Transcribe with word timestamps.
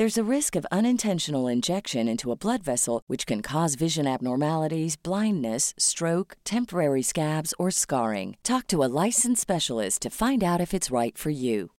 There's 0.00 0.16
a 0.16 0.24
risk 0.24 0.56
of 0.56 0.66
unintentional 0.72 1.46
injection 1.46 2.08
into 2.08 2.32
a 2.32 2.34
blood 2.34 2.62
vessel, 2.62 3.02
which 3.06 3.26
can 3.26 3.42
cause 3.42 3.74
vision 3.74 4.06
abnormalities, 4.06 4.96
blindness, 4.96 5.74
stroke, 5.76 6.38
temporary 6.42 7.02
scabs, 7.02 7.52
or 7.58 7.70
scarring. 7.70 8.38
Talk 8.42 8.66
to 8.68 8.82
a 8.82 8.88
licensed 8.88 9.42
specialist 9.42 10.00
to 10.00 10.08
find 10.08 10.42
out 10.42 10.58
if 10.58 10.72
it's 10.72 10.90
right 10.90 11.18
for 11.18 11.28
you. 11.28 11.72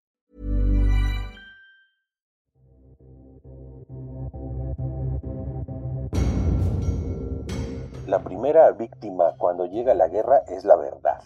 La 8.06 8.18
primera 8.22 8.70
víctima 8.72 9.34
cuando 9.38 9.64
llega 9.64 9.94
la 9.94 10.08
guerra 10.08 10.42
es 10.46 10.66
la 10.66 10.76
verdad. 10.76 11.22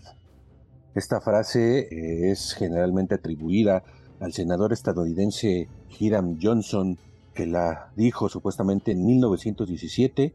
Esta 0.94 1.20
frase 1.20 1.88
es 2.30 2.54
generalmente 2.56 3.16
atribuida 3.16 3.82
al 4.20 4.32
senador 4.32 4.72
estadounidense 4.72 5.68
Hiram 5.98 6.38
Johnson, 6.40 6.98
que 7.34 7.46
la 7.46 7.92
dijo 7.96 8.28
supuestamente 8.28 8.92
en 8.92 9.04
1917 9.04 10.34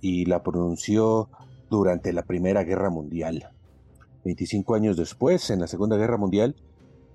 y 0.00 0.24
la 0.24 0.42
pronunció 0.42 1.28
durante 1.68 2.12
la 2.12 2.22
Primera 2.22 2.64
Guerra 2.64 2.90
Mundial. 2.90 3.50
25 4.24 4.74
años 4.74 4.96
después, 4.96 5.50
en 5.50 5.60
la 5.60 5.66
Segunda 5.66 5.96
Guerra 5.96 6.16
Mundial, 6.16 6.56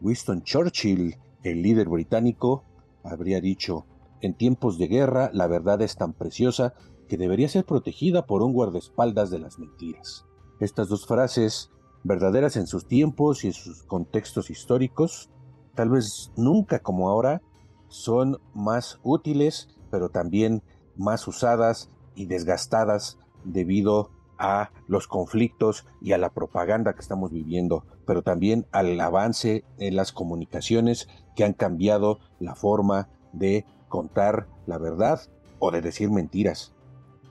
Winston 0.02 0.44
Churchill, 0.44 1.18
el 1.44 1.62
líder 1.62 1.90
británico, 1.90 2.64
habría 3.04 3.42
dicho, 3.42 3.86
en 4.22 4.34
tiempos 4.34 4.78
de 4.78 4.88
guerra 4.88 5.30
la 5.34 5.48
verdad 5.48 5.82
es 5.82 5.96
tan 5.96 6.14
preciosa 6.14 6.74
que 7.08 7.18
debería 7.18 7.50
ser 7.50 7.66
protegida 7.66 8.26
por 8.26 8.42
un 8.42 8.54
guardaespaldas 8.54 9.30
de 9.30 9.40
las 9.40 9.60
mentiras. 9.60 10.26
Estas 10.60 10.90
dos 10.90 11.06
frases, 11.06 11.70
verdaderas 12.04 12.56
en 12.56 12.66
sus 12.66 12.88
tiempos 12.88 13.44
y 13.44 13.48
en 13.48 13.54
sus 13.54 13.84
contextos 13.84 14.50
históricos, 14.50 15.30
tal 15.76 15.90
vez 15.90 16.32
nunca 16.38 16.80
como 16.80 17.10
ahora, 17.10 17.42
son 17.88 18.40
más 18.54 19.00
útiles, 19.04 19.70
pero 19.92 20.10
también 20.10 20.64
más 20.96 21.28
usadas 21.28 21.90
y 22.16 22.26
desgastadas 22.26 23.18
debido 23.44 24.12
a 24.38 24.72
los 24.88 25.08
conflictos 25.08 25.86
y 26.02 26.12
a 26.12 26.18
la 26.18 26.30
propaganda 26.30 26.94
que 26.94 27.02
estamos 27.02 27.32
viviendo, 27.32 27.86
pero 28.06 28.22
también 28.22 28.66
al 28.72 29.00
avance 29.00 29.64
en 29.78 29.96
las 29.96 30.12
comunicaciones 30.12 31.08
que 31.36 31.44
han 31.44 31.54
cambiado 31.54 32.20
la 32.40 32.56
forma 32.56 33.10
de 33.34 33.66
contar 33.88 34.48
la 34.66 34.78
verdad 34.78 35.22
o 35.60 35.72
de 35.72 35.82
decir 35.82 36.10
mentiras. 36.10 36.74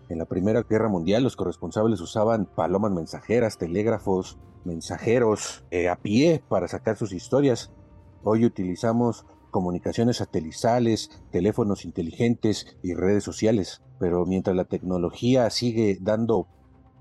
En 0.08 0.18
la 0.18 0.26
Primera 0.26 0.62
Guerra 0.62 0.88
Mundial 0.88 1.22
los 1.22 1.36
corresponsables 1.36 2.00
usaban 2.00 2.46
palomas 2.46 2.92
mensajeras, 2.92 3.58
telégrafos, 3.58 4.38
mensajeros 4.64 5.64
eh, 5.70 5.88
a 5.88 5.96
pie 5.96 6.42
para 6.48 6.68
sacar 6.68 6.96
sus 6.96 7.12
historias. 7.12 7.72
Hoy 8.22 8.44
utilizamos 8.44 9.26
comunicaciones 9.54 10.16
satelitales, 10.16 11.10
teléfonos 11.30 11.84
inteligentes 11.84 12.76
y 12.82 12.94
redes 12.94 13.22
sociales. 13.22 13.84
Pero 14.00 14.26
mientras 14.26 14.56
la 14.56 14.64
tecnología 14.64 15.48
sigue 15.48 15.96
dando 16.00 16.48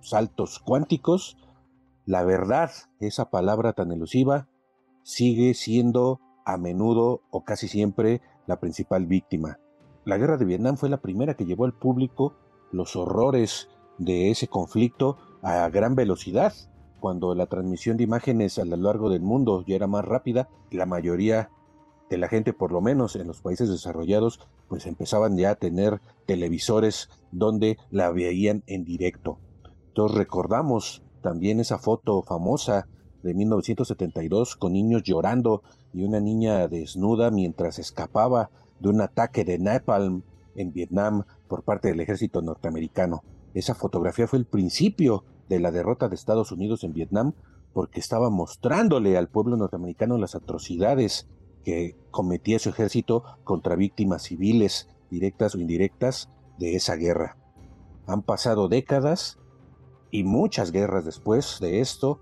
saltos 0.02 0.60
cuánticos, 0.60 1.36
la 2.06 2.24
verdad, 2.24 2.70
esa 3.00 3.32
palabra 3.32 3.74
tan 3.74 3.92
elusiva, 3.92 4.50
sigue 5.02 5.56
siendo 5.56 6.20
a 6.46 6.58
menudo 6.58 7.22
o 7.32 7.44
casi 7.44 7.68
siempre 7.68 8.22
la 8.46 8.60
principal 8.60 9.08
víctima. 9.08 9.58
La 10.06 10.20
guerra 10.20 10.38
de 10.38 10.46
Vietnam 10.46 10.78
fue 10.78 10.90
la 10.90 11.02
primera 11.02 11.34
que 11.34 11.46
llevó 11.46 11.66
al 11.66 11.74
público 11.74 12.36
los 12.72 12.96
horrores 12.96 13.68
de 13.98 14.30
ese 14.30 14.48
conflicto 14.48 15.18
a 15.42 15.68
gran 15.70 15.96
velocidad 15.96 16.54
cuando 17.00 17.34
la 17.34 17.48
transmisión 17.48 17.98
de 17.98 18.04
imágenes 18.04 18.60
a 18.60 18.66
lo 18.66 18.78
largo 18.78 19.10
del 19.10 19.24
mundo 19.24 19.64
ya 19.66 19.76
era 19.76 19.88
más 19.88 20.06
rápida, 20.06 20.50
la 20.70 20.86
mayoría 20.86 21.50
de 22.10 22.18
la 22.18 22.28
gente, 22.28 22.54
por 22.54 22.72
lo 22.72 22.82
menos 22.82 23.16
en 23.16 23.28
los 23.28 23.42
países 23.42 23.70
desarrollados, 23.70 24.40
pues 24.68 24.86
empezaban 24.86 25.38
ya 25.38 25.52
a 25.52 25.56
tener 25.56 26.02
televisores 26.26 27.10
donde 27.32 27.78
la 27.90 28.12
veían 28.12 28.64
en 28.68 28.84
directo. 28.84 29.40
Entonces 29.88 30.18
recordamos 30.18 31.04
también 31.22 31.60
esa 31.60 31.80
foto 31.80 32.22
famosa 32.24 32.88
de 33.24 33.34
1972 33.34 34.56
con 34.56 34.74
niños 34.74 35.04
llorando 35.04 35.64
y 35.94 36.04
una 36.04 36.20
niña 36.20 36.68
desnuda 36.68 37.32
mientras 37.32 37.80
escapaba 37.80 38.50
de 38.80 38.90
un 38.90 39.02
ataque 39.02 39.46
de 39.46 39.58
napalm 39.60 40.24
en 40.56 40.74
Vietnam 40.74 41.24
por 41.48 41.64
parte 41.64 41.88
del 41.88 42.02
ejército 42.02 42.42
norteamericano. 42.42 43.24
Esa 43.54 43.76
fotografía 43.76 44.28
fue 44.28 44.40
el 44.40 44.46
principio 44.46 45.24
de 45.48 45.60
la 45.60 45.72
derrota 45.72 46.10
de 46.10 46.16
Estados 46.16 46.52
Unidos 46.52 46.84
en 46.84 46.94
Vietnam 46.94 47.34
porque 47.74 48.00
estaba 48.00 48.30
mostrándole 48.30 49.18
al 49.18 49.30
pueblo 49.30 49.58
norteamericano 49.58 50.18
las 50.18 50.36
atrocidades 50.36 51.28
que 51.64 51.96
cometía 52.12 52.60
su 52.60 52.70
ejército 52.70 53.24
contra 53.44 53.76
víctimas 53.76 54.24
civiles, 54.24 54.90
directas 55.10 55.56
o 55.56 55.60
indirectas, 55.60 56.30
de 56.58 56.76
esa 56.76 56.96
guerra. 56.96 57.38
Han 58.06 58.22
pasado 58.22 58.68
décadas 58.68 59.40
y 60.12 60.24
muchas 60.24 60.72
guerras 60.72 61.06
después 61.06 61.58
de 61.60 61.80
esto, 61.80 62.20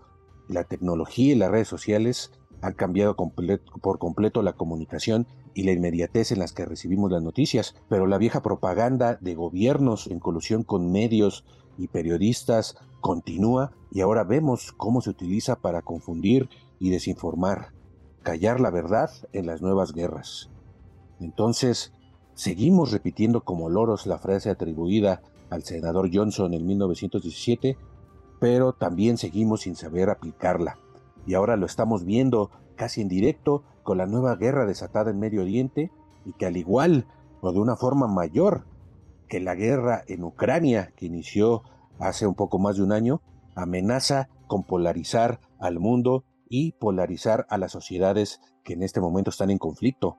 la 0.47 0.63
tecnología 0.63 1.33
y 1.33 1.35
las 1.35 1.51
redes 1.51 1.67
sociales 1.67 2.31
han 2.61 2.73
cambiado 2.73 3.15
por 3.15 3.99
completo 3.99 4.41
la 4.43 4.53
comunicación 4.53 5.27
y 5.53 5.63
la 5.63 5.71
inmediatez 5.71 6.31
en 6.31 6.39
las 6.39 6.53
que 6.53 6.65
recibimos 6.65 7.11
las 7.11 7.23
noticias, 7.23 7.75
pero 7.89 8.07
la 8.07 8.17
vieja 8.17 8.41
propaganda 8.41 9.17
de 9.19 9.35
gobiernos 9.35 10.07
en 10.07 10.19
colusión 10.19 10.63
con 10.63 10.91
medios 10.91 11.43
y 11.77 11.87
periodistas 11.87 12.77
continúa 13.01 13.71
y 13.91 14.01
ahora 14.01 14.23
vemos 14.23 14.71
cómo 14.71 15.01
se 15.01 15.09
utiliza 15.09 15.55
para 15.55 15.81
confundir 15.81 16.49
y 16.79 16.91
desinformar, 16.91 17.73
callar 18.23 18.59
la 18.59 18.69
verdad 18.69 19.11
en 19.33 19.45
las 19.45 19.61
nuevas 19.61 19.93
guerras. 19.93 20.49
Entonces, 21.19 21.93
seguimos 22.33 22.91
repitiendo 22.91 23.41
como 23.41 23.69
loros 23.69 24.05
la 24.05 24.17
frase 24.17 24.49
atribuida 24.49 25.21
al 25.49 25.63
senador 25.63 26.09
Johnson 26.13 26.53
en 26.53 26.65
1917, 26.65 27.77
pero 28.39 28.73
también 28.73 29.17
seguimos 29.17 29.61
sin 29.61 29.75
saber 29.75 30.09
aplicarla. 30.09 30.77
Y 31.27 31.35
ahora 31.35 31.57
lo 31.57 31.65
estamos 31.65 32.05
viendo 32.05 32.49
casi 32.75 33.01
en 33.01 33.07
directo 33.07 33.63
con 33.83 33.97
la 33.97 34.07
nueva 34.07 34.35
guerra 34.35 34.65
desatada 34.65 35.11
en 35.11 35.19
Medio 35.19 35.41
Oriente 35.41 35.91
y 36.25 36.33
que 36.33 36.45
al 36.45 36.57
igual 36.57 37.05
o 37.41 37.51
de 37.51 37.59
una 37.59 37.75
forma 37.75 38.07
mayor 38.07 38.65
que 39.27 39.39
la 39.39 39.55
guerra 39.55 40.03
en 40.07 40.23
Ucrania 40.23 40.91
que 40.95 41.05
inició 41.05 41.63
hace 41.99 42.25
un 42.25 42.35
poco 42.35 42.59
más 42.59 42.77
de 42.77 42.83
un 42.83 42.91
año, 42.91 43.21
amenaza 43.55 44.29
con 44.47 44.63
polarizar 44.63 45.39
al 45.59 45.79
mundo 45.79 46.23
y 46.51 46.73
polarizar 46.73 47.47
a 47.49 47.57
las 47.57 47.71
sociedades 47.71 48.41
que 48.65 48.73
en 48.73 48.83
este 48.83 48.99
momento 48.99 49.29
están 49.29 49.51
en 49.51 49.57
conflicto. 49.57 50.17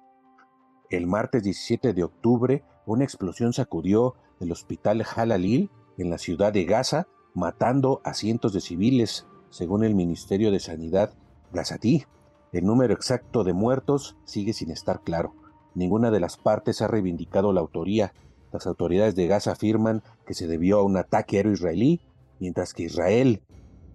El 0.89 1.07
martes 1.07 1.43
17 1.43 1.93
de 1.93 2.05
octubre, 2.05 2.65
una 2.87 3.05
explosión 3.05 3.53
sacudió 3.53 4.15
el 4.41 4.51
hospital 4.51 5.05
Halalil 5.15 5.71
en 5.99 6.09
la 6.09 6.17
ciudad 6.17 6.51
de 6.55 6.65
Gaza, 6.65 7.07
matando 7.35 8.01
a 8.03 8.15
cientos 8.15 8.55
de 8.55 8.63
civiles, 8.63 9.27
según 9.51 9.85
el 9.85 9.95
Ministerio 9.95 10.51
de 10.51 10.59
Sanidad 10.59 11.13
gazatí. 11.53 12.07
El 12.53 12.65
número 12.65 12.95
exacto 12.95 13.45
de 13.45 13.53
muertos 13.53 14.17
sigue 14.25 14.55
sin 14.55 14.71
estar 14.71 15.03
claro. 15.03 15.35
Ninguna 15.75 16.11
de 16.11 16.21
las 16.21 16.39
partes 16.39 16.81
ha 16.81 16.89
reivindicado 16.89 17.53
la 17.53 17.61
autoría, 17.61 18.15
las 18.53 18.67
autoridades 18.67 19.15
de 19.17 19.27
Gaza 19.27 19.53
afirman 19.53 20.03
que 20.27 20.33
se 20.33 20.47
debió 20.47 20.79
a 20.79 20.83
un 20.83 20.97
ataque 20.97 21.37
aéreo 21.37 21.53
israelí, 21.53 22.01
mientras 22.39 22.73
que 22.73 22.85
Israel 22.85 23.43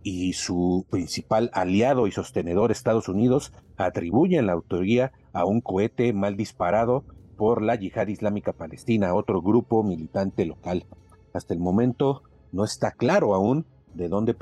y 0.04 0.34
su 0.34 0.86
principal 0.90 1.50
aliado 1.54 2.08
y 2.08 2.12
sostenedor 2.12 2.72
Estados 2.72 3.10
Unidos 3.10 3.52
atribuyen 3.78 4.46
la 4.48 4.54
autoría 4.54 5.12
a 5.34 5.46
un 5.46 5.62
cohete 5.62 6.14
mal 6.14 6.38
disparado 6.38 7.04
por 7.38 7.62
la 7.62 7.76
Yihad 7.76 8.08
Islámica 8.08 8.54
Palestina, 8.54 9.14
otro 9.14 9.42
grupo 9.42 9.84
militante 9.84 10.46
local. 10.46 10.86
Hasta 11.34 11.54
el 11.54 11.60
momento 11.60 12.24
no 12.52 12.64
está 12.64 12.92
claro 12.92 13.34
aún 13.36 13.66
de 13.94 14.10
dónde 14.10 14.36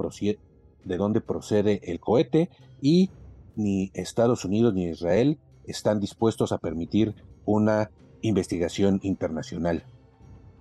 de 0.84 0.98
dónde 0.98 1.22
procede 1.22 1.82
el 1.92 2.00
cohete 2.00 2.50
y 2.82 3.10
ni 3.56 3.92
Estados 3.94 4.46
Unidos 4.46 4.74
ni 4.74 4.86
Israel 4.86 5.40
están 5.66 6.00
dispuestos 6.00 6.52
a 6.52 6.58
permitir 6.58 7.16
una 7.46 7.90
investigación 8.22 9.00
internacional. 9.04 9.84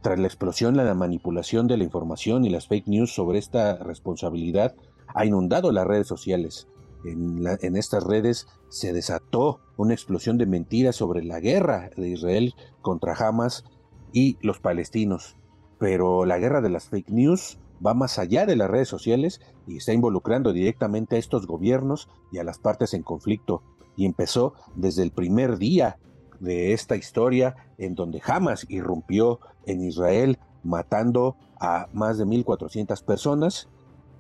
Tras 0.04 0.18
la 0.18 0.26
explosión, 0.26 0.76
la 0.76 0.92
manipulación 0.92 1.66
de 1.66 1.78
la 1.78 1.84
información 1.84 2.44
y 2.44 2.50
las 2.50 2.68
fake 2.68 2.88
news 2.88 3.14
sobre 3.14 3.38
esta 3.38 3.78
responsabilidad 3.78 4.74
ha 5.14 5.24
inundado 5.24 5.72
las 5.72 5.86
redes 5.86 6.06
sociales. 6.06 6.68
En, 7.06 7.46
estas 7.78 8.04
redes 8.04 8.46
se 8.68 8.92
desató 8.92 9.60
una 9.78 9.94
explosión 9.94 10.36
de 10.36 10.44
mentiras 10.44 10.96
sobre 10.96 11.24
la 11.24 11.40
guerra 11.40 11.88
de 11.96 12.10
Israel 12.10 12.54
contra 12.82 13.14
Hamas 13.14 13.64
y 14.12 14.36
los 14.42 14.60
palestinos. 14.60 15.38
Pero 15.78 16.26
la 16.26 16.36
guerra 16.36 16.60
de 16.60 16.68
las 16.68 16.90
fake 16.90 17.08
news 17.08 17.56
va 17.84 17.94
más 17.94 18.18
allá 18.18 18.44
de 18.44 18.56
las 18.56 18.68
redes 18.68 18.88
sociales 18.88 19.40
y 19.66 19.78
está 19.78 19.94
involucrando 19.94 20.52
directamente 20.52 21.16
a 21.16 21.18
estos 21.18 21.46
gobiernos 21.46 22.10
y 22.30 22.36
a 22.36 22.44
las 22.44 22.58
partes 22.58 22.92
en 22.92 23.04
conflicto. 23.04 23.62
Y 23.96 24.04
empezó 24.04 24.52
desde 24.76 25.02
el 25.02 25.12
primer 25.12 25.56
día 25.56 25.96
de 26.40 26.72
esta 26.72 26.96
historia 26.96 27.56
en 27.78 27.94
donde 27.94 28.22
Hamas 28.24 28.66
irrumpió 28.68 29.40
en 29.66 29.82
Israel 29.82 30.38
matando 30.62 31.36
a 31.60 31.88
más 31.92 32.18
de 32.18 32.24
1.400 32.24 33.02
personas. 33.04 33.68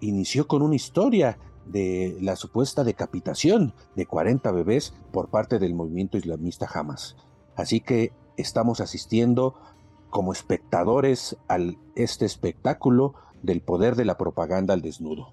Inició 0.00 0.46
con 0.46 0.62
una 0.62 0.74
historia 0.74 1.38
de 1.66 2.16
la 2.20 2.36
supuesta 2.36 2.84
decapitación 2.84 3.72
de 3.96 4.06
40 4.06 4.50
bebés 4.52 4.94
por 5.12 5.28
parte 5.28 5.58
del 5.58 5.74
movimiento 5.74 6.18
islamista 6.18 6.68
Hamas. 6.72 7.16
Así 7.56 7.80
que 7.80 8.12
estamos 8.36 8.80
asistiendo 8.80 9.54
como 10.10 10.32
espectadores 10.32 11.36
a 11.48 11.58
este 11.94 12.24
espectáculo 12.26 13.14
del 13.42 13.60
poder 13.60 13.96
de 13.96 14.04
la 14.04 14.16
propaganda 14.16 14.74
al 14.74 14.82
desnudo. 14.82 15.32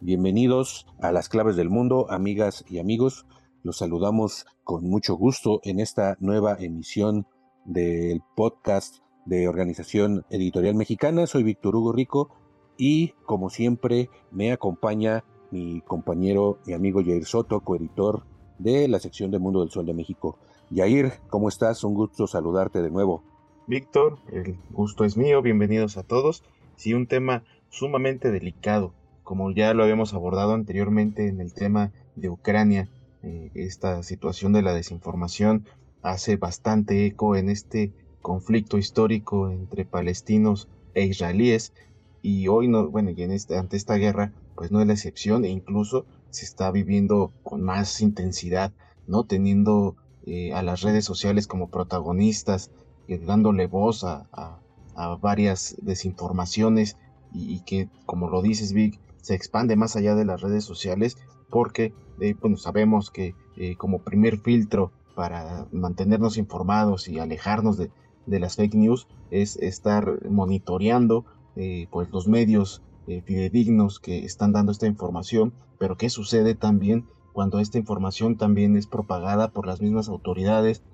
Bienvenidos 0.00 0.86
a 1.00 1.12
las 1.12 1.28
claves 1.28 1.56
del 1.56 1.68
mundo, 1.68 2.06
amigas 2.10 2.64
y 2.68 2.78
amigos. 2.78 3.26
Los 3.62 3.76
saludamos 3.76 4.46
con 4.64 4.88
mucho 4.88 5.16
gusto 5.16 5.60
en 5.64 5.80
esta 5.80 6.16
nueva 6.18 6.56
emisión 6.58 7.26
del 7.66 8.22
podcast 8.34 9.00
de 9.26 9.48
Organización 9.48 10.24
Editorial 10.30 10.74
Mexicana. 10.74 11.26
Soy 11.26 11.42
Víctor 11.42 11.76
Hugo 11.76 11.92
Rico 11.92 12.30
y 12.78 13.08
como 13.26 13.50
siempre 13.50 14.08
me 14.30 14.50
acompaña 14.50 15.24
mi 15.50 15.82
compañero 15.82 16.58
y 16.64 16.72
amigo 16.72 17.02
Jair 17.04 17.26
Soto, 17.26 17.60
coeditor 17.60 18.24
de 18.58 18.88
la 18.88 18.98
sección 18.98 19.30
de 19.30 19.38
Mundo 19.38 19.60
del 19.60 19.70
Sol 19.70 19.84
de 19.84 19.92
México. 19.92 20.38
Yair, 20.70 21.12
¿cómo 21.28 21.50
estás? 21.50 21.84
Un 21.84 21.92
gusto 21.92 22.26
saludarte 22.26 22.80
de 22.80 22.90
nuevo. 22.90 23.22
Víctor, 23.66 24.20
el 24.32 24.56
gusto 24.70 25.04
es 25.04 25.18
mío, 25.18 25.42
bienvenidos 25.42 25.98
a 25.98 26.02
todos. 26.02 26.44
Sí, 26.76 26.94
un 26.94 27.06
tema 27.06 27.42
sumamente 27.68 28.30
delicado, 28.30 28.94
como 29.22 29.50
ya 29.50 29.74
lo 29.74 29.82
habíamos 29.82 30.14
abordado 30.14 30.54
anteriormente 30.54 31.28
en 31.28 31.42
el 31.42 31.52
tema 31.52 31.92
de 32.16 32.30
Ucrania, 32.30 32.88
eh, 33.22 33.50
esta 33.54 34.02
situación 34.02 34.52
de 34.52 34.62
la 34.62 34.72
desinformación 34.74 35.66
hace 36.02 36.36
bastante 36.36 37.06
eco 37.06 37.36
en 37.36 37.50
este 37.50 37.92
conflicto 38.22 38.78
histórico 38.78 39.50
entre 39.50 39.84
palestinos 39.84 40.68
e 40.94 41.04
israelíes 41.04 41.72
y 42.22 42.48
hoy 42.48 42.68
no, 42.68 42.88
bueno, 42.88 43.10
y 43.10 43.22
en 43.22 43.32
este, 43.32 43.56
ante 43.56 43.76
esta 43.76 43.94
guerra 43.96 44.32
pues 44.54 44.70
no 44.70 44.80
es 44.80 44.86
la 44.86 44.92
excepción 44.92 45.44
e 45.44 45.48
incluso 45.48 46.04
se 46.30 46.44
está 46.44 46.70
viviendo 46.70 47.32
con 47.42 47.62
más 47.62 48.00
intensidad, 48.00 48.72
¿no? 49.06 49.24
Teniendo 49.24 49.96
eh, 50.26 50.52
a 50.52 50.62
las 50.62 50.82
redes 50.82 51.04
sociales 51.04 51.46
como 51.46 51.70
protagonistas, 51.70 52.70
dándole 53.08 53.66
voz 53.66 54.04
a, 54.04 54.26
varias 55.20 55.76
desinformaciones 55.80 56.96
y, 57.32 57.60
que, 57.60 57.88
como 58.04 58.28
lo 58.28 58.42
dices, 58.42 58.74
Vic, 58.74 59.00
se 59.22 59.34
expande 59.34 59.74
más 59.74 59.96
allá 59.96 60.14
de 60.14 60.26
las 60.26 60.42
redes 60.42 60.64
sociales 60.64 61.16
porque, 61.50 61.92
eh, 62.20 62.34
bueno, 62.40 62.56
sabemos 62.56 63.10
que 63.10 63.34
eh, 63.56 63.76
como 63.76 64.00
primer 64.00 64.38
filtro 64.38 64.92
para 65.14 65.66
mantenernos 65.72 66.38
informados 66.38 67.08
y 67.08 67.18
alejarnos 67.18 67.76
de, 67.76 67.90
las 68.26 68.56
fake 68.56 68.74
news 68.74 69.08
es 69.30 69.56
estar 69.56 70.28
monitoreando 70.30 71.24
eh, 71.56 71.88
pues 71.90 72.08
los 72.10 72.28
medios 72.28 72.82
fidedignos 73.24 73.98
que 73.98 74.24
están 74.24 74.52
dando 74.52 74.70
esta 74.70 74.86
información, 74.86 75.52
pero 75.80 75.96
qué 75.96 76.08
sucede 76.10 76.54
también 76.54 77.08
cuando 77.32 77.58
esta 77.58 77.76
información 77.76 78.36
también 78.36 78.76
es 78.76 78.86
propagada 78.86 79.48
por 79.48 79.66
las 79.66 79.80
mismas 79.80 80.08
autoridades 80.08 80.84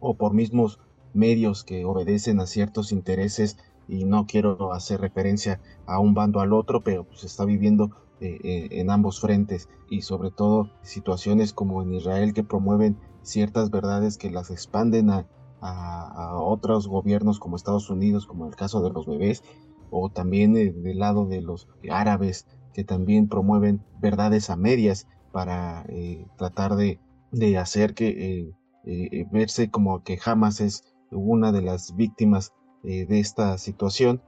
o 0.00 0.14
por 0.14 0.34
mismos 0.34 0.80
medios 1.12 1.62
que 1.62 1.84
obedecen 1.84 2.40
a 2.40 2.46
ciertos 2.46 2.90
intereses 2.90 3.56
y 3.86 4.04
no 4.04 4.26
quiero 4.26 4.72
hacer 4.72 5.00
referencia 5.00 5.60
a 5.86 6.00
un 6.00 6.14
bando 6.14 6.40
al 6.40 6.52
otro, 6.52 6.82
pero 6.82 7.04
pues, 7.04 7.20
se 7.20 7.26
está 7.26 7.44
viviendo 7.44 7.90
eh, 8.20 8.38
eh, 8.44 8.68
en 8.70 8.90
ambos 8.90 9.20
frentes 9.20 9.68
y 9.90 10.02
sobre 10.02 10.30
todo 10.30 10.70
situaciones 10.82 11.52
como 11.52 11.82
en 11.82 11.92
Israel 11.94 12.32
que 12.32 12.44
promueven 12.44 12.96
ciertas 13.22 13.72
verdades 13.72 14.18
que 14.18 14.30
las 14.30 14.50
expanden 14.52 15.10
a, 15.10 15.26
otros 16.36 16.86
gobiernos 16.86 17.40
como 17.40 17.56
Estados 17.56 17.88
Unidos, 17.88 18.26
como 18.26 18.46
el 18.46 18.54
caso 18.54 18.82
de 18.82 18.90
los 18.90 19.06
bebés, 19.06 19.42
o 19.90 20.10
también 20.10 20.56
eh, 20.56 20.70
del 20.70 20.98
lado 20.98 21.24
de 21.26 21.40
los 21.40 21.68
árabes 21.90 22.46
que 22.74 22.84
también 22.84 23.28
promueven 23.28 23.82
verdades 23.98 24.50
a 24.50 24.56
medias 24.56 25.08
para 25.32 25.86
tratar 26.36 26.76
de, 26.76 27.00
hacer 27.58 27.94
que 27.94 28.52
verse 29.32 29.70
como 29.70 30.02
que 30.04 30.18
jamás 30.18 30.60
es 30.60 30.84
una 31.10 31.50
de 31.50 31.62
las 31.62 31.96
víctimas 31.96 32.52
de 32.82 33.18
esta 33.18 33.56
situación, 33.56 34.20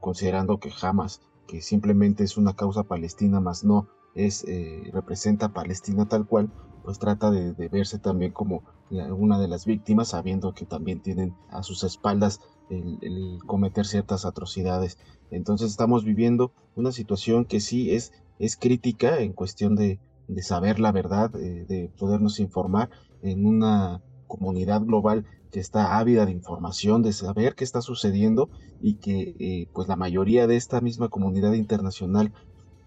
considerando 0.00 0.58
que 0.60 0.70
jamás, 0.70 1.22
que 1.46 1.60
simplemente 1.60 2.24
es 2.24 2.36
una 2.36 2.54
causa 2.54 2.84
palestina, 2.84 3.40
más 3.40 3.64
no 3.64 3.88
es 4.14 4.44
eh, 4.44 4.90
representa 4.92 5.46
a 5.46 5.52
Palestina 5.52 6.08
tal 6.08 6.26
cual, 6.26 6.50
pues 6.84 6.98
trata 6.98 7.30
de, 7.30 7.52
verse 7.68 7.98
también 7.98 8.32
como 8.32 8.62
una 8.90 9.40
de 9.40 9.48
las 9.48 9.64
víctimas, 9.64 10.08
sabiendo 10.08 10.54
que 10.54 10.66
también 10.66 11.00
tienen 11.00 11.34
a 11.50 11.62
sus 11.62 11.82
espaldas 11.82 12.40
el, 12.70 13.40
cometer 13.46 13.86
ciertas 13.86 14.24
atrocidades. 14.24 14.98
Entonces 15.30 15.70
estamos 15.70 16.04
viviendo 16.04 16.52
una 16.76 16.92
situación 16.92 17.46
que 17.46 17.60
sí 17.60 17.94
es, 17.94 18.12
es 18.38 18.56
crítica 18.56 19.18
en 19.20 19.32
cuestión 19.32 19.74
de, 19.74 19.98
de 20.28 20.42
saber 20.42 20.78
la 20.78 20.92
verdad, 20.92 21.30
de 21.30 21.90
podernos 21.98 22.38
informar 22.38 22.90
en 23.22 23.46
una 23.46 24.02
comunidad 24.26 24.82
global 24.82 25.24
que 25.54 25.60
está 25.60 26.00
ávida 26.00 26.26
de 26.26 26.32
información, 26.32 27.02
de 27.02 27.12
saber 27.12 27.54
qué 27.54 27.62
está 27.62 27.80
sucediendo 27.80 28.50
y 28.82 28.94
que 28.94 29.36
eh, 29.38 29.68
pues 29.72 29.86
la 29.86 29.94
mayoría 29.94 30.48
de 30.48 30.56
esta 30.56 30.80
misma 30.80 31.10
comunidad 31.10 31.52
internacional 31.52 32.32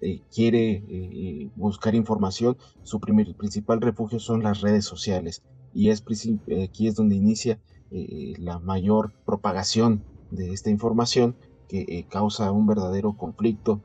eh, 0.02 0.20
quiere 0.36 0.84
eh, 0.90 1.50
buscar 1.56 1.96
información, 1.96 2.58
su 2.84 3.00
primer, 3.00 3.34
principal 3.38 3.80
refugio 3.80 4.20
son 4.20 4.44
las 4.44 4.60
redes 4.60 4.84
sociales 4.84 5.44
y 5.74 5.92
es 5.92 6.04
aquí 6.62 6.88
es 6.90 6.96
donde 6.96 7.16
inicia 7.16 7.58
la 7.90 8.60
mayor 8.60 9.14
propagación 9.26 10.04
de 10.32 10.52
esta 10.52 10.70
información 10.70 11.38
que 11.70 12.06
causa 12.10 12.52
un 12.52 12.68
verdadero 12.68 13.16
conflicto 13.16 13.82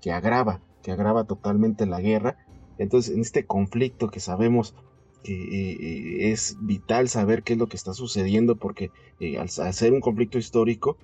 que 0.00 0.12
agrava, 0.12 0.60
que 0.84 0.92
agrava 0.92 1.24
totalmente 1.24 1.86
la 1.86 2.00
guerra. 2.00 2.36
Entonces, 2.78 3.12
en 3.12 3.22
este 3.22 3.46
conflicto 3.46 4.10
que 4.10 4.20
sabemos 4.20 4.74
eh, 5.34 6.32
es 6.32 6.56
vital 6.60 7.08
saber 7.08 7.42
qué 7.42 7.54
es 7.54 7.58
lo 7.58 7.68
que 7.68 7.76
está 7.76 7.94
sucediendo 7.94 8.56
porque 8.56 8.90
eh, 9.20 9.38
al, 9.38 9.48
ser 9.48 9.92
un 9.92 10.00
conflicto 10.00 10.38
histórico, 10.38 10.96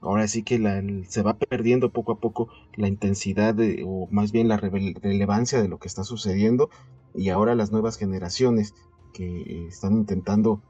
ahora 0.00 0.26
sí 0.28 0.42
que 0.42 1.04
se 1.08 1.22
va 1.22 1.34
perdiendo 1.34 1.90
poco 1.90 2.12
a 2.12 2.18
poco 2.18 2.48
la 2.74 2.88
intensidad 2.88 3.56
o 3.84 4.08
más 4.10 4.32
bien 4.32 4.48
la 4.48 4.56
relevancia 4.56 5.60
de 5.60 5.68
lo 5.68 5.78
que 5.78 5.88
está 5.88 6.04
sucediendo 6.04 6.70
y 7.14 7.28
ahora 7.28 7.54
las 7.54 7.72
nuevas 7.72 7.96
generaciones 7.96 8.74
que 9.12 9.42
eh, 9.42 9.66
están 9.68 9.94
intentando 9.94 10.62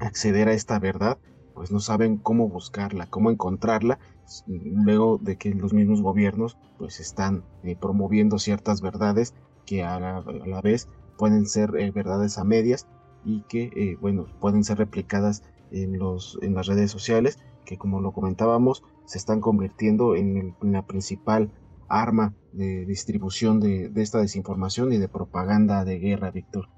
acceder 0.00 0.48
a 0.48 0.52
esta 0.52 0.78
verdad 0.78 1.18
pues 1.54 1.72
no 1.72 1.80
saben 1.80 2.18
cómo 2.18 2.48
buscarla, 2.48 3.06
cómo 3.06 3.32
encontrarla, 3.32 3.98
luego 4.46 5.18
de 5.18 5.34
que 5.36 5.52
los 5.52 5.72
mismos 5.72 6.02
gobiernos 6.02 6.56
pues 6.78 7.00
están 7.00 7.42
promoviendo 7.80 8.38
ciertas 8.38 8.80
verdades 8.80 9.34
que 9.68 9.82
a 9.82 9.98
la, 9.98 10.60
vez 10.62 10.88
pueden 11.18 11.46
ser 11.46 11.76
eh, 11.76 11.90
verdades 11.90 12.38
a 12.38 12.44
medias 12.44 12.86
y 13.24 13.42
que, 13.42 13.64
eh, 13.76 13.98
bueno, 14.00 14.26
pueden 14.40 14.64
ser 14.64 14.78
replicadas 14.78 15.42
en, 15.70 15.98
los, 15.98 16.38
en 16.40 16.54
las 16.54 16.66
redes 16.66 16.90
sociales, 16.90 17.38
que 17.66 17.76
como 17.76 18.00
lo 18.00 18.12
comentábamos, 18.12 18.82
se 19.04 19.18
están 19.18 19.40
convirtiendo 19.40 20.14
en, 20.14 20.54
la 20.62 20.86
principal 20.86 21.50
arma 21.88 22.34
de 22.52 22.86
distribución 22.86 23.60
de, 23.60 23.90
esta 23.96 24.20
desinformación 24.20 24.92
y 24.92 24.98
de 24.98 25.08
propaganda 25.08 25.84
de 25.84 25.98
guerra, 25.98 26.30
Víctor. 26.30 26.68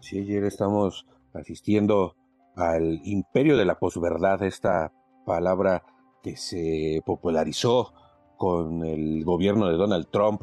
Sí, 0.00 0.18
ayer 0.18 0.44
estamos 0.44 1.06
asistiendo 1.32 2.14
al 2.56 3.00
imperio 3.04 3.56
de 3.56 3.64
la 3.64 3.78
posverdad, 3.78 4.42
esta 4.42 4.92
palabra 5.26 5.82
que 6.22 6.36
se 6.36 7.02
popularizó 7.04 7.92
con 8.36 8.84
el 8.84 9.24
gobierno 9.24 9.68
de 9.68 9.76
Donald 9.76 10.08
Trump 10.10 10.42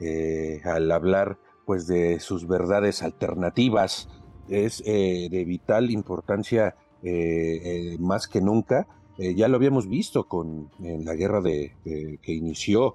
eh, 0.00 0.60
al 0.64 0.90
hablar 0.92 1.38
pues 1.68 1.86
de 1.86 2.18
sus 2.18 2.48
verdades 2.48 3.02
alternativas 3.02 4.08
es 4.48 4.82
eh, 4.86 5.28
de 5.30 5.44
vital 5.44 5.90
importancia 5.90 6.76
eh, 7.02 7.98
más 8.00 8.26
que 8.26 8.40
nunca. 8.40 8.86
ya 9.18 9.48
lo 9.48 9.56
habíamos 9.56 9.86
visto 9.86 10.24
con 10.28 10.70
en 10.82 11.04
la 11.04 11.14
guerra 11.14 11.42
de, 11.42 11.74
que 12.22 12.32
inició 12.32 12.94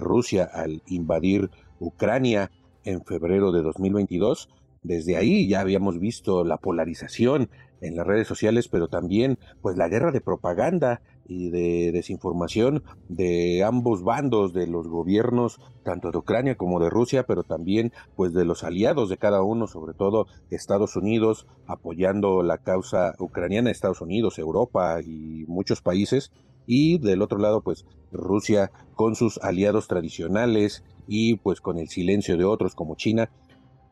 Rusia 0.00 0.50
al 0.52 0.82
invadir 0.86 1.50
Ucrania 1.80 2.50
en 2.84 3.02
febrero 3.06 3.52
de 3.52 3.62
2022. 3.62 4.50
Desde 4.82 5.16
ahí 5.16 5.48
ya 5.48 5.60
habíamos 5.60 5.98
visto 5.98 6.44
la 6.44 6.58
polarización 6.58 7.48
en 7.80 7.96
las 7.96 8.06
redes 8.06 8.28
sociales, 8.28 8.68
pero 8.68 8.88
también 8.88 9.38
pues 9.62 9.78
la 9.78 9.88
guerra 9.88 10.12
de 10.12 10.20
propaganda 10.20 11.00
y 11.28 11.50
de 11.50 11.92
desinformación 11.92 12.82
de 13.08 13.62
ambos 13.62 14.02
bandos, 14.02 14.52
de 14.52 14.66
los 14.66 14.88
gobiernos 14.88 15.60
tanto 15.84 16.10
de 16.10 16.18
Ucrania 16.18 16.56
como 16.56 16.80
de 16.80 16.90
Rusia, 16.90 17.24
pero 17.24 17.44
también 17.44 17.92
pues 18.16 18.32
de 18.32 18.44
los 18.44 18.64
aliados 18.64 19.08
de 19.08 19.18
cada 19.18 19.42
uno, 19.42 19.66
sobre 19.66 19.94
todo 19.94 20.26
Estados 20.50 20.96
Unidos 20.96 21.46
apoyando 21.66 22.42
la 22.42 22.58
causa 22.58 23.14
ucraniana, 23.18 23.70
Estados 23.70 24.00
Unidos, 24.00 24.38
Europa 24.38 25.00
y 25.02 25.44
muchos 25.46 25.82
países, 25.82 26.32
y 26.66 26.98
del 26.98 27.22
otro 27.22 27.38
lado 27.38 27.62
pues 27.62 27.86
Rusia 28.12 28.70
con 28.94 29.14
sus 29.14 29.38
aliados 29.38 29.88
tradicionales 29.88 30.84
y 31.06 31.36
pues 31.36 31.60
con 31.60 31.78
el 31.78 31.88
silencio 31.88 32.36
de 32.36 32.44
otros 32.44 32.74
como 32.74 32.94
China. 32.94 33.30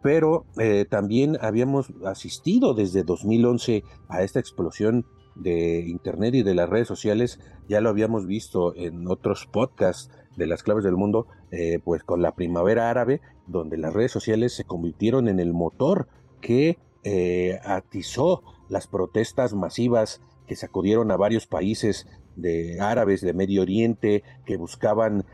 Pero 0.02 0.44
eh, 0.58 0.84
también 0.88 1.38
habíamos 1.40 1.88
asistido 2.04 2.74
desde 2.74 3.02
2011 3.02 3.82
a 4.08 4.22
esta 4.22 4.38
explosión 4.38 5.06
de 5.36 5.80
Internet 5.80 6.34
y 6.34 6.42
de 6.42 6.54
las 6.54 6.68
redes 6.68 6.88
sociales, 6.88 7.38
ya 7.68 7.80
lo 7.80 7.90
habíamos 7.90 8.26
visto 8.26 8.74
en 8.74 9.08
otros 9.08 9.46
podcasts 9.46 10.10
de 10.36 10.46
las 10.46 10.62
claves 10.62 10.84
del 10.84 10.96
mundo, 10.96 11.26
eh, 11.50 11.78
pues 11.84 12.02
con 12.02 12.22
la 12.22 12.34
primavera 12.34 12.90
árabe, 12.90 13.20
donde 13.46 13.76
las 13.76 13.94
redes 13.94 14.12
sociales 14.12 14.54
se 14.54 14.64
convirtieron 14.64 15.28
en 15.28 15.40
el 15.40 15.52
motor 15.52 16.08
que 16.40 16.78
eh, 17.04 17.60
atizó 17.64 18.42
las 18.68 18.86
protestas 18.86 19.54
masivas 19.54 20.20
que 20.46 20.56
sacudieron 20.56 21.10
a 21.10 21.16
varios 21.16 21.46
países 21.46 22.06
de 22.36 22.80
árabes 22.80 23.20
de 23.20 23.32
Medio 23.32 23.62
Oriente 23.62 24.22
que 24.44 24.56
buscaban 24.58 25.24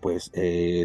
pues 0.00 0.30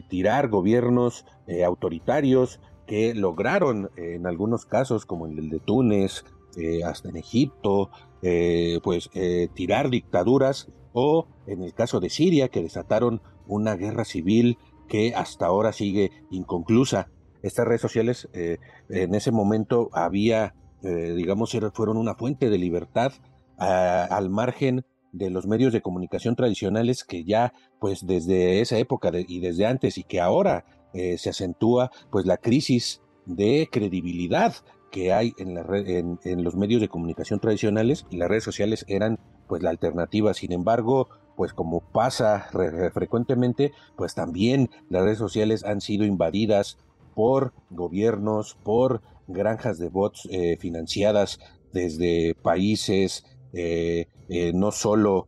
tirar 0.07 0.47
gobiernos 0.47 1.25
autoritarios 1.65 2.61
que 2.87 3.13
lograron 3.13 3.91
en 3.97 4.25
algunos 4.25 4.65
casos, 4.65 5.05
como 5.05 5.27
el 5.27 5.49
de 5.49 5.59
Túnez, 5.59 6.23
eh, 6.57 6.83
hasta 6.83 7.09
en 7.09 7.17
Egipto, 7.17 7.89
eh, 8.21 8.79
pues 8.83 9.09
eh, 9.13 9.47
tirar 9.53 9.89
dictaduras, 9.89 10.69
o 10.93 11.27
en 11.45 11.63
el 11.63 11.73
caso 11.73 11.99
de 11.99 12.09
Siria, 12.09 12.49
que 12.49 12.63
desataron 12.63 13.21
una 13.45 13.75
guerra 13.75 14.03
civil 14.03 14.57
que 14.87 15.13
hasta 15.15 15.45
ahora 15.45 15.71
sigue 15.71 16.11
inconclusa. 16.31 17.09
Estas 17.43 17.67
redes 17.67 17.81
sociales 17.81 18.27
en 18.33 19.13
ese 19.13 19.31
momento 19.31 19.89
había, 19.93 20.55
digamos, 20.81 21.55
fueron 21.73 21.97
una 21.97 22.15
fuente 22.15 22.49
de 22.49 22.57
libertad 22.57 23.13
al 23.57 24.29
margen 24.29 24.85
de 25.11 25.29
los 25.29 25.47
medios 25.47 25.73
de 25.73 25.81
comunicación 25.81 26.35
tradicionales 26.35 27.03
que 27.03 27.23
ya, 27.23 27.53
pues 27.79 28.05
desde 28.05 28.61
esa 28.61 28.77
época 28.77 29.11
y 29.13 29.39
desde 29.39 29.65
antes 29.65 29.97
y 29.97 30.03
que 30.03 30.19
ahora 30.19 30.65
eh, 30.93 31.17
se 31.17 31.29
acentúa 31.29 31.91
pues 32.11 32.25
la 32.25 32.37
crisis 32.37 33.01
de 33.25 33.67
credibilidad 33.71 34.55
que 34.91 35.13
hay 35.13 35.33
en, 35.37 35.53
la 35.53 35.65
en, 35.71 36.43
los 36.43 36.55
medios 36.55 36.81
de 36.81 36.89
comunicación 36.89 37.39
tradicionales 37.39 38.05
y 38.09 38.17
las 38.17 38.29
redes 38.29 38.43
sociales 38.43 38.85
eran 38.87 39.19
pues 39.47 39.63
la 39.63 39.69
alternativa. 39.69 40.33
Sin 40.33 40.51
embargo, 40.51 41.07
pues 41.35 41.53
como 41.53 41.81
pasa 41.81 42.47
frecuentemente, 42.93 43.71
pues 43.95 44.15
también 44.15 44.69
las 44.89 45.03
redes 45.03 45.17
sociales 45.17 45.63
han 45.63 45.81
sido 45.81 46.05
invadidas 46.05 46.77
por 47.15 47.53
gobiernos, 47.69 48.57
por 48.63 49.01
granjas 49.27 49.77
de 49.77 49.89
bots 49.89 50.27
eh, 50.31 50.57
financiadas 50.59 51.39
desde 51.73 52.35
países 52.35 53.25
eh, 53.53 54.07
no 54.53 54.71
solo 54.71 55.27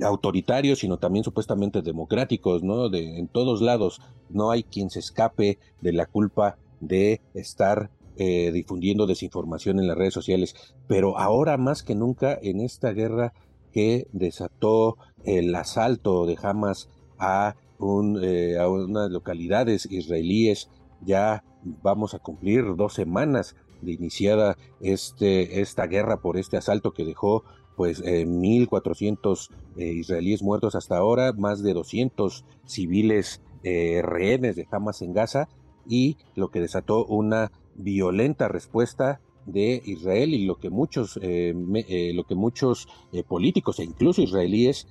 autoritarios, 0.00 0.80
sino 0.80 0.98
también 0.98 1.24
supuestamente 1.24 1.82
democráticos, 1.82 2.62
¿no? 2.62 2.88
De, 2.88 3.18
en 3.18 3.28
todos 3.28 3.60
lados 3.60 4.00
no 4.28 4.50
hay 4.50 4.62
quien 4.62 4.90
se 4.90 5.00
escape 5.00 5.58
de 5.80 5.92
la 5.92 6.06
culpa 6.06 6.58
de 6.80 7.20
estar 7.34 7.90
eh, 8.16 8.50
difundiendo 8.52 9.06
desinformación 9.06 9.78
en 9.78 9.86
las 9.86 9.96
redes 9.96 10.14
sociales. 10.14 10.54
Pero 10.86 11.18
ahora 11.18 11.56
más 11.56 11.82
que 11.82 11.94
nunca 11.94 12.38
en 12.40 12.60
esta 12.60 12.92
guerra 12.92 13.32
que 13.72 14.06
desató 14.12 14.96
el 15.24 15.54
asalto 15.54 16.26
de 16.26 16.36
Hamas 16.42 16.88
a, 17.18 17.54
un, 17.78 18.18
eh, 18.22 18.58
a 18.58 18.68
unas 18.68 19.10
localidades 19.10 19.86
israelíes, 19.90 20.68
ya 21.04 21.44
vamos 21.82 22.14
a 22.14 22.18
cumplir 22.18 22.76
dos 22.76 22.94
semanas 22.94 23.56
de 23.82 23.92
iniciada 23.92 24.56
este, 24.80 25.60
esta 25.60 25.86
guerra 25.86 26.20
por 26.20 26.36
este 26.36 26.56
asalto 26.56 26.92
que 26.92 27.04
dejó 27.04 27.44
pues 27.76 28.02
1.400 28.02 29.50
eh, 29.76 29.84
eh, 29.84 29.92
israelíes 29.92 30.42
muertos 30.42 30.74
hasta 30.74 30.96
ahora, 30.96 31.32
más 31.32 31.62
de 31.62 31.74
200 31.74 32.44
civiles 32.66 33.40
eh, 33.62 34.02
rehenes 34.02 34.56
de 34.56 34.66
Hamas 34.70 35.00
en 35.00 35.12
Gaza 35.12 35.48
y 35.88 36.16
lo 36.34 36.50
que 36.50 36.60
desató 36.60 37.04
una 37.06 37.50
violenta 37.74 38.48
respuesta 38.48 39.20
de 39.46 39.82
Israel 39.86 40.34
y 40.34 40.44
lo 40.44 40.56
que 40.56 40.68
muchos, 40.68 41.16
lo 41.16 42.24
que 42.24 42.34
muchos 42.34 42.86
políticos 43.26 43.80
e 43.80 43.84
incluso 43.84 44.20
israelíes 44.20 44.86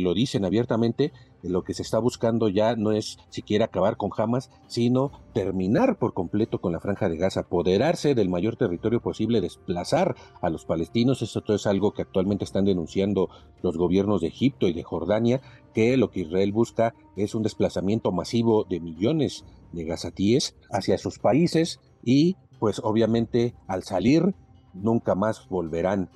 lo 0.00 0.12
dicen 0.12 0.44
abiertamente 0.44 1.12
lo 1.42 1.62
que 1.62 1.74
se 1.74 1.82
está 1.82 1.98
buscando 1.98 2.48
ya 2.48 2.74
no 2.74 2.92
es 2.92 3.18
siquiera 3.28 3.66
acabar 3.66 3.98
con 3.98 4.10
Hamas, 4.16 4.50
sino 4.66 5.12
terminar 5.34 5.98
por 5.98 6.14
completo 6.14 6.58
con 6.60 6.72
la 6.72 6.80
franja 6.80 7.10
de 7.10 7.18
Gaza, 7.18 7.40
apoderarse 7.40 8.14
del 8.14 8.30
mayor 8.30 8.56
territorio 8.56 9.00
posible, 9.00 9.42
desplazar 9.42 10.16
a 10.40 10.48
los 10.48 10.64
palestinos. 10.64 11.20
Eso 11.20 11.42
es 11.46 11.66
algo 11.66 11.92
que 11.92 12.00
actualmente 12.00 12.44
están 12.44 12.64
denunciando 12.64 13.28
los 13.62 13.76
gobiernos 13.76 14.22
de 14.22 14.28
Egipto 14.28 14.68
y 14.68 14.72
de 14.72 14.84
Jordania, 14.84 15.42
que 15.74 15.96
lo 15.96 16.10
que 16.10 16.20
Israel 16.20 16.52
busca 16.52 16.94
es 17.16 17.34
un 17.34 17.42
desplazamiento 17.42 18.12
masivo 18.12 18.64
de 18.64 18.80
millones 18.80 19.44
de 19.72 19.84
gazatíes 19.84 20.56
hacia 20.70 20.96
sus 20.96 21.18
países 21.18 21.80
y 22.02 22.36
pues 22.58 22.80
obviamente 22.82 23.54
al 23.66 23.82
salir 23.82 24.34
nunca 24.72 25.14
más 25.14 25.48
volverán. 25.48 26.10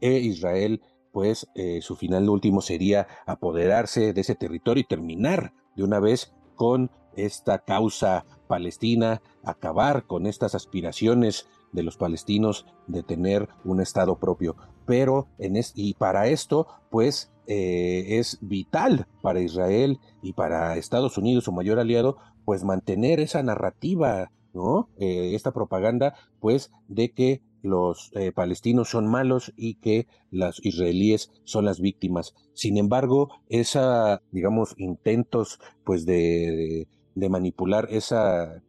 E 0.00 0.18
Israel 0.18 0.80
pues 1.12 1.48
eh, 1.54 1.80
su 1.82 1.96
final 1.96 2.28
último 2.28 2.60
sería 2.60 3.06
apoderarse 3.26 4.12
de 4.12 4.20
ese 4.20 4.34
territorio 4.34 4.82
y 4.82 4.86
terminar 4.86 5.52
de 5.74 5.84
una 5.84 6.00
vez 6.00 6.32
con 6.54 6.90
esta 7.16 7.58
causa 7.58 8.24
palestina, 8.46 9.20
acabar 9.42 10.06
con 10.06 10.26
estas 10.26 10.54
aspiraciones 10.54 11.48
de 11.72 11.82
los 11.82 11.96
palestinos 11.96 12.66
de 12.86 13.02
tener 13.02 13.48
un 13.64 13.80
estado 13.80 14.18
propio. 14.18 14.56
Pero 14.88 15.28
en 15.38 15.60
y 15.74 15.92
para 15.92 16.28
esto, 16.28 16.66
pues 16.90 17.30
eh, 17.46 18.18
es 18.18 18.38
vital 18.40 19.06
para 19.20 19.42
Israel 19.42 20.00
y 20.22 20.32
para 20.32 20.78
Estados 20.78 21.18
Unidos, 21.18 21.44
su 21.44 21.52
mayor 21.52 21.78
aliado, 21.78 22.16
pues 22.46 22.64
mantener 22.64 23.20
esa 23.20 23.42
narrativa, 23.42 24.32
¿no? 24.54 24.88
Eh, 24.96 25.34
esta 25.34 25.52
propaganda, 25.52 26.14
pues, 26.40 26.70
de 26.88 27.10
que 27.10 27.42
los 27.60 28.10
eh, 28.14 28.32
palestinos 28.32 28.88
son 28.88 29.06
malos 29.06 29.52
y 29.58 29.74
que 29.74 30.06
las 30.30 30.58
israelíes 30.64 31.32
son 31.44 31.66
las 31.66 31.80
víctimas. 31.80 32.34
Sin 32.54 32.78
embargo, 32.78 33.28
esa, 33.50 34.22
digamos, 34.32 34.74
intentos 34.78 35.60
pues 35.84 36.06
de, 36.06 36.88
manipular 37.14 37.88
esa 37.90 38.62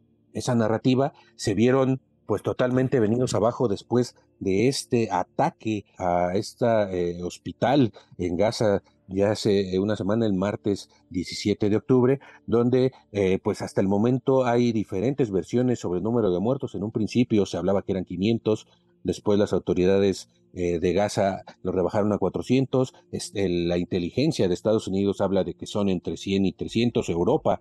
narrativa 0.54 1.14
se 1.36 1.54
vieron 1.54 2.02
pues 2.30 2.44
totalmente 2.44 3.00
venidos 3.00 3.34
abajo 3.34 3.66
después 3.66 4.14
de 4.38 4.68
este 4.68 5.08
ataque 5.10 5.84
a 5.98 6.30
este 6.36 7.24
hospital 7.24 7.92
en 8.18 8.36
Gaza 8.36 8.84
ya 9.08 9.32
hace 9.32 9.76
una 9.80 9.96
semana, 9.96 10.26
el 10.26 10.34
martes 10.34 10.90
17 11.08 11.68
de 11.68 11.74
octubre, 11.74 12.20
donde 12.46 12.92
eh, 13.10 13.40
pues 13.42 13.62
hasta 13.62 13.80
el 13.80 13.88
momento 13.88 14.44
hay 14.44 14.70
diferentes 14.70 15.32
versiones 15.32 15.80
sobre 15.80 15.98
el 15.98 16.04
número 16.04 16.32
de 16.32 16.38
muertos. 16.38 16.76
En 16.76 16.84
un 16.84 16.92
principio 16.92 17.46
se 17.46 17.56
hablaba 17.56 17.82
que 17.82 17.90
eran 17.90 18.04
500, 18.04 18.68
después 19.02 19.36
las 19.36 19.52
autoridades 19.52 20.28
eh, 20.54 20.78
de 20.78 20.92
Gaza 20.92 21.42
lo 21.64 21.72
rebajaron 21.72 22.12
a 22.12 22.18
400, 22.18 22.94
la 23.34 23.76
inteligencia 23.76 24.46
de 24.46 24.54
Estados 24.54 24.86
Unidos 24.86 25.20
habla 25.20 25.42
de 25.42 25.54
que 25.54 25.66
son 25.66 25.88
entre 25.88 26.16
100 26.16 26.46
y 26.46 26.52
300, 26.52 27.08
Europa 27.08 27.60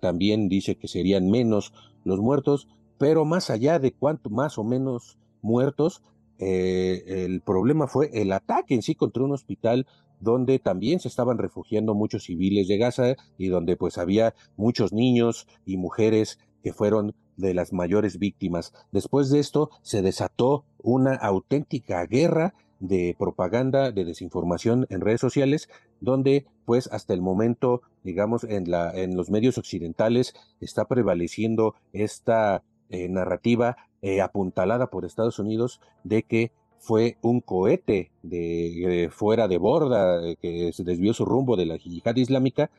también 0.00 0.48
dice 0.48 0.74
que 0.74 0.88
serían 0.88 1.30
menos 1.30 1.72
los 2.04 2.18
muertos, 2.18 2.68
pero 3.00 3.24
más 3.24 3.48
allá 3.48 3.78
de 3.78 3.94
cuánto 3.94 4.28
más 4.28 4.58
o 4.58 4.62
menos 4.62 5.16
muertos, 5.40 6.02
eh, 6.38 7.02
el 7.24 7.40
problema 7.40 7.86
fue 7.86 8.10
el 8.12 8.30
ataque 8.30 8.74
en 8.74 8.82
sí 8.82 8.94
contra 8.94 9.24
un 9.24 9.32
hospital 9.32 9.86
donde 10.20 10.58
también 10.58 11.00
se 11.00 11.08
estaban 11.08 11.38
refugiando 11.38 11.94
muchos 11.94 12.24
civiles 12.24 12.68
de 12.68 12.76
Gaza 12.76 13.14
y 13.38 13.48
donde 13.48 13.78
pues 13.78 13.96
había 13.96 14.34
muchos 14.58 14.92
niños 14.92 15.48
y 15.64 15.78
mujeres 15.78 16.38
que 16.62 16.74
fueron 16.74 17.14
de 17.38 17.54
las 17.54 17.72
mayores 17.72 18.18
víctimas. 18.18 18.74
Después 18.92 19.30
de 19.30 19.38
esto 19.38 19.70
se 19.80 20.02
desató 20.02 20.66
una 20.82 21.14
auténtica 21.14 22.04
guerra 22.04 22.52
de 22.80 23.16
propaganda, 23.18 23.92
de 23.92 24.04
desinformación 24.04 24.86
en 24.90 25.00
redes 25.00 25.22
sociales, 25.22 25.70
donde 26.00 26.44
pues 26.66 26.86
hasta 26.92 27.14
el 27.14 27.22
momento, 27.22 27.80
digamos, 28.04 28.44
en, 28.44 28.70
la, 28.70 28.92
en 28.94 29.16
los 29.16 29.30
medios 29.30 29.56
occidentales 29.56 30.34
está 30.60 30.84
prevaleciendo 30.84 31.76
esta 31.94 32.62
eh, 32.90 33.08
narrativa 33.08 33.76
eh, 34.02 34.20
apuntalada 34.20 34.88
por 34.88 35.04
Estados 35.04 35.38
Unidos 35.38 35.80
de 36.04 36.22
que 36.22 36.52
fue 36.78 37.18
un 37.22 37.40
cohete 37.40 38.10
de, 38.22 39.10
fuera 39.12 39.48
de 39.48 39.58
borda 39.58 40.34
que 40.40 40.72
se 40.72 40.82
desvió 40.82 41.12
su 41.12 41.24
rumbo 41.26 41.56
de 41.56 41.66
la 41.66 41.76
yihad 41.76 42.16
islámica 42.16 42.70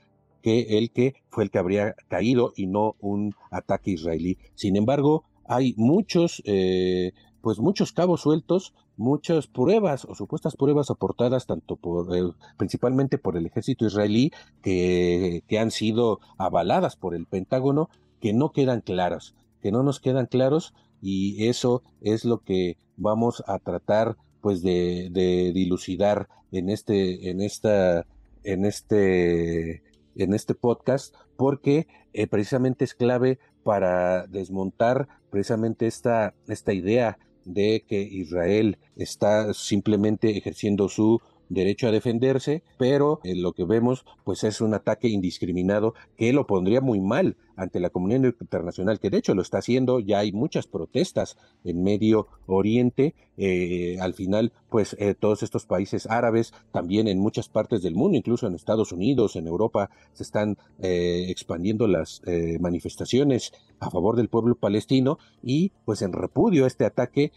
que 0.41 0.77
el 0.77 0.91
que 0.91 1.15
fue 1.29 1.43
el 1.43 1.51
que 1.51 1.59
habría 1.59 1.95
caído 2.07 2.53
y 2.55 2.67
no 2.67 2.95
un 2.99 3.35
ataque 3.51 3.91
israelí. 3.91 4.37
Sin 4.55 4.75
embargo, 4.75 5.23
hay 5.45 5.73
muchos, 5.77 6.41
eh, 6.45 7.13
pues 7.41 7.59
muchos 7.59 7.91
cabos 7.91 8.21
sueltos, 8.21 8.73
muchas 8.97 9.47
pruebas 9.47 10.05
o 10.05 10.15
supuestas 10.15 10.55
pruebas 10.55 10.89
aportadas 10.89 11.45
tanto 11.45 11.75
por, 11.75 12.15
eh, 12.15 12.23
principalmente 12.57 13.17
por 13.17 13.37
el 13.37 13.45
ejército 13.45 13.85
israelí, 13.85 14.31
que, 14.61 15.43
que 15.47 15.59
han 15.59 15.71
sido 15.71 16.19
avaladas 16.37 16.95
por 16.95 17.15
el 17.15 17.25
Pentágono, 17.25 17.89
que 18.19 18.33
no 18.33 18.51
quedan 18.51 18.81
claras, 18.81 19.33
que 19.61 19.71
no 19.71 19.83
nos 19.83 19.99
quedan 19.99 20.25
claros 20.25 20.73
y 21.01 21.47
eso 21.47 21.83
es 22.01 22.25
lo 22.25 22.39
que 22.39 22.77
vamos 22.97 23.43
a 23.47 23.59
tratar 23.59 24.17
pues 24.41 24.61
de, 24.61 25.09
dilucidar 25.53 26.27
en 26.51 26.69
este 26.69 27.29
en 27.29 27.41
esta 27.41 28.05
en 28.43 28.65
este 28.65 29.83
en 30.15 30.33
este 30.33 30.55
podcast 30.55 31.15
porque 31.37 31.87
eh, 32.13 32.27
precisamente 32.27 32.85
es 32.85 32.93
clave 32.93 33.39
para 33.63 34.27
desmontar 34.27 35.07
precisamente 35.29 35.87
esta, 35.87 36.33
esta 36.47 36.73
idea 36.73 37.17
de 37.45 37.83
que 37.87 38.01
Israel 38.01 38.77
está 38.95 39.53
simplemente 39.53 40.37
ejerciendo 40.37 40.89
su 40.89 41.19
derecho 41.51 41.87
a 41.87 41.91
defenderse, 41.91 42.63
pero 42.77 43.19
eh, 43.23 43.35
lo 43.35 43.51
que 43.51 43.65
vemos 43.65 44.05
pues 44.23 44.43
es 44.43 44.61
un 44.61 44.73
ataque 44.73 45.09
indiscriminado 45.09 45.93
que 46.17 46.31
lo 46.31 46.47
pondría 46.47 46.79
muy 46.79 47.01
mal 47.01 47.35
ante 47.57 47.81
la 47.81 47.89
comunidad 47.89 48.33
internacional, 48.39 48.99
que 48.99 49.09
de 49.09 49.17
hecho 49.17 49.35
lo 49.35 49.41
está 49.41 49.57
haciendo, 49.57 49.99
ya 49.99 50.19
hay 50.19 50.31
muchas 50.31 50.65
protestas 50.65 51.37
en 51.65 51.83
Medio 51.83 52.27
Oriente, 52.47 53.13
eh, 53.37 53.97
al 53.99 54.13
final 54.13 54.53
pues 54.69 54.95
eh, 54.97 55.13
todos 55.13 55.43
estos 55.43 55.65
países 55.65 56.07
árabes, 56.09 56.53
también 56.71 57.09
en 57.09 57.19
muchas 57.19 57.49
partes 57.49 57.83
del 57.83 57.95
mundo, 57.95 58.17
incluso 58.17 58.47
en 58.47 58.55
Estados 58.55 58.93
Unidos, 58.93 59.35
en 59.35 59.47
Europa, 59.47 59.89
se 60.13 60.23
están 60.23 60.57
expandiendo 60.79 61.87
las 61.87 62.21
manifestaciones 62.59 63.51
a 63.79 63.91
favor 63.91 64.15
del 64.15 64.29
pueblo 64.29 64.55
palestino 64.55 65.19
y 65.43 65.71
pues 65.85 66.01
en 66.01 66.13
repudio 66.13 66.63
a 66.63 66.67
este 66.67 66.85
ataque 66.85 67.31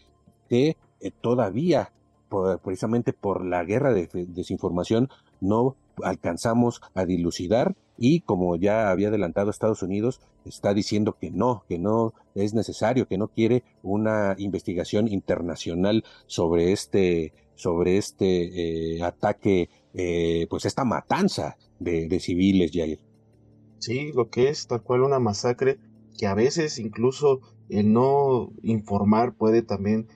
que 0.49 0.77
todavía 1.21 1.91
precisamente 2.63 3.13
por 3.13 3.45
la 3.45 3.63
guerra 3.63 3.93
de 3.93 4.07
desinformación 4.27 5.09
no 5.41 5.75
alcanzamos 6.03 6.81
a 6.93 7.05
dilucidar 7.05 7.75
y 7.97 8.21
como 8.21 8.55
ya 8.57 8.89
había 8.89 9.07
adelantado 9.07 9.49
Estados 9.49 9.81
Unidos, 9.81 10.19
está 10.43 10.73
diciendo 10.73 11.17
que 11.19 11.31
no, 11.31 11.63
que 11.69 11.77
no 11.79 12.13
es 12.33 12.53
necesario, 12.53 13.07
que 13.07 13.17
no 13.17 13.29
quiere 13.29 13.63
una 13.83 14.35
investigación 14.37 15.07
internacional 15.07 16.03
sobre 16.27 16.71
este, 16.73 17.33
sobre 17.55 17.97
este 17.97 18.95
eh, 18.97 19.03
ataque, 19.03 19.69
eh, 19.93 20.47
pues 20.49 20.65
esta 20.65 20.83
matanza 20.83 21.57
de, 21.79 22.07
de 22.07 22.19
civiles, 22.19 22.71
Jair. 22.73 22.99
Sí, 23.79 24.11
lo 24.13 24.29
que 24.29 24.49
es 24.49 24.67
tal 24.67 24.81
cual 24.81 25.03
una 25.03 25.19
masacre 25.19 25.77
que 26.17 26.27
a 26.27 26.33
veces 26.33 26.79
incluso 26.79 27.41
el 27.69 27.91
no 27.93 28.51
informar 28.61 29.35
puede 29.35 29.61
también 29.61 30.07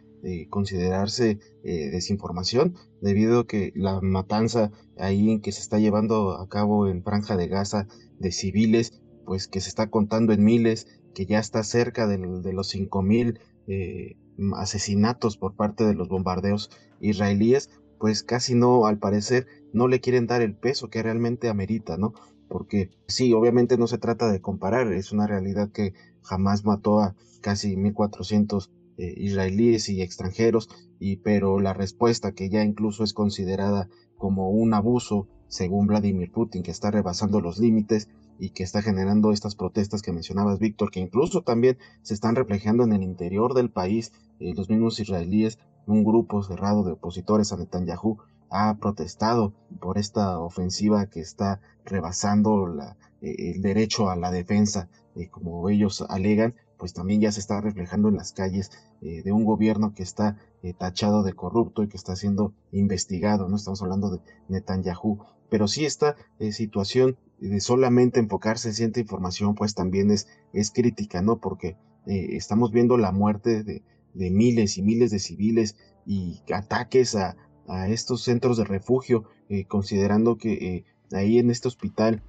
considerarse 0.50 1.40
eh, 1.64 1.90
desinformación 1.90 2.76
debido 3.02 3.42
a 3.42 3.48
que 3.48 3.72
la 3.76 4.02
matanza 4.02 4.72
ahí 4.98 5.32
en 5.32 5.42
que 5.42 5.52
se 5.52 5.62
está 5.62 5.80
llevando 5.80 6.32
a 6.34 6.48
cabo 6.50 6.88
en 6.88 7.04
Franja 7.04 7.38
de 7.38 7.48
Gaza 7.48 7.88
de 8.20 8.32
civiles, 8.32 9.02
pues 9.26 9.48
que 9.48 9.62
se 9.62 9.70
está 9.70 9.90
contando 9.90 10.34
en 10.34 10.44
miles, 10.44 10.88
que 11.14 11.26
ya 11.26 11.40
está 11.40 11.64
cerca 11.64 12.08
de, 12.08 12.18
los 12.18 12.74
5.000 12.74 13.40
eh, 13.68 14.18
asesinatos 14.56 15.38
por 15.38 15.56
parte 15.56 15.86
de 15.86 15.94
los 15.94 16.10
bombardeos 16.10 16.70
israelíes, 17.00 17.70
pues 18.00 18.24
casi 18.24 18.56
no, 18.56 18.86
al 18.86 18.98
parecer, 18.98 19.48
no 19.74 19.88
le 19.88 20.00
quieren 20.00 20.28
dar 20.28 20.42
el 20.42 20.56
peso 20.56 20.90
que 20.90 21.04
realmente 21.04 21.50
amerita, 21.50 21.98
¿no? 21.98 22.14
Porque 22.48 22.90
sí, 23.08 23.34
obviamente 23.34 23.78
no 23.78 23.88
se 23.88 23.98
trata 23.98 24.32
de 24.32 24.42
comparar, 24.42 24.92
es 24.94 25.12
una 25.12 25.28
realidad 25.28 25.70
que 25.72 25.94
jamás 26.24 26.66
mató 26.66 27.00
a 27.00 27.16
casi 27.42 27.76
1.400 27.76 28.70
eh, 29.00 29.14
israelíes 29.16 29.88
y 29.88 30.02
extranjeros, 30.02 30.68
y, 31.00 31.16
pero 31.16 31.62
la 31.62 31.74
respuesta 31.74 32.34
que 32.34 32.50
ya 32.50 32.66
incluso 32.66 33.06
es 33.06 33.14
considerada 33.14 33.88
como 34.18 34.50
un 34.50 34.74
abuso, 34.74 35.30
según 35.48 35.88
Vladimir 35.88 36.34
Putin, 36.34 36.64
que 36.64 36.72
está 36.72 36.92
rebasando 36.92 37.40
los 37.40 37.60
límites 37.60 38.10
y 38.40 38.50
que 38.50 38.64
está 38.64 38.82
generando 38.82 39.32
estas 39.32 39.56
protestas 39.56 40.02
que 40.02 40.12
mencionabas, 40.12 40.60
Víctor, 40.60 40.92
que 40.92 41.00
incluso 41.00 41.44
también 41.44 41.78
se 42.02 42.14
están 42.14 42.36
reflejando 42.36 42.84
en 42.84 42.92
el 42.92 43.04
interior 43.04 43.54
del 43.54 43.72
país, 43.72 44.12
eh, 44.42 44.54
los 44.54 44.70
mismos 44.70 45.00
israelíes, 45.00 45.60
un 45.88 46.04
grupo 46.04 46.44
cerrado 46.44 46.84
de 46.84 46.92
opositores 46.92 47.54
a 47.54 47.58
Netanyahu 47.58 48.18
ha 48.50 48.76
protestado 48.80 49.54
por 49.80 49.98
esta 49.98 50.40
ofensiva 50.40 51.06
que 51.06 51.22
está 51.22 51.62
rebasando 51.86 52.68
la, 52.68 52.98
eh, 53.22 53.54
el 53.56 53.62
derecho 53.62 54.10
a 54.10 54.18
la 54.18 54.30
defensa, 54.30 54.90
como 55.32 55.70
ellos 55.70 56.06
alegan, 56.10 56.56
pues 56.80 56.94
también 56.94 57.20
ya 57.22 57.32
se 57.32 57.42
está 57.42 57.60
reflejando 57.62 58.08
en 58.08 58.16
las 58.16 58.32
calles 58.32 58.72
eh, 59.02 59.22
de 59.22 59.32
un 59.34 59.44
gobierno 59.44 59.94
que 59.94 60.02
está 60.02 60.38
eh, 60.64 60.74
tachado 60.74 61.22
de 61.24 61.34
corrupto 61.34 61.84
y 61.84 61.90
que 61.90 61.98
está 61.98 62.16
siendo 62.16 62.54
investigado, 62.72 63.50
no 63.50 63.58
estamos 63.58 63.82
hablando 63.84 64.10
de 64.10 64.22
Netanyahu, 64.48 65.20
pero 65.50 65.68
sí 65.68 65.86
esta 65.86 66.16
eh, 66.40 66.54
situación 66.54 67.18
de 67.40 67.60
solamente 67.60 68.20
enfocarse 68.20 68.70
en 68.70 68.74
cierta 68.74 69.00
información, 69.02 69.56
pues 69.56 69.76
también 69.76 70.10
es, 70.10 70.28
es 70.54 70.72
crítica, 70.72 71.22
¿no? 71.22 71.40
Porque 71.40 71.78
estamos 72.06 72.72
viendo 72.72 72.98
la 72.98 73.12
muerte 73.12 73.64
de, 73.64 73.84
de, 74.14 74.32
miles 74.32 74.78
y 74.78 74.82
miles 74.82 75.12
de 75.12 75.20
civiles 75.20 75.78
y 76.06 76.42
ataques 76.52 77.16
a, 77.16 77.38
a 77.68 77.88
estos 77.88 78.24
centros 78.24 78.58
de 78.58 78.66
refugio, 78.66 79.26
considerando 79.68 80.38
que 80.38 80.86
ahí 81.14 81.38
en 81.38 81.50
este 81.50 81.68
hospital 81.68 82.24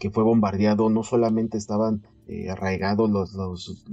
que 0.00 0.10
fue 0.10 0.24
bombardeado 0.24 0.88
no 0.88 1.02
solamente 1.04 1.56
estaban 1.58 2.02
eh, 2.28 2.50
arraigados 2.50 3.08
los, 3.08 3.84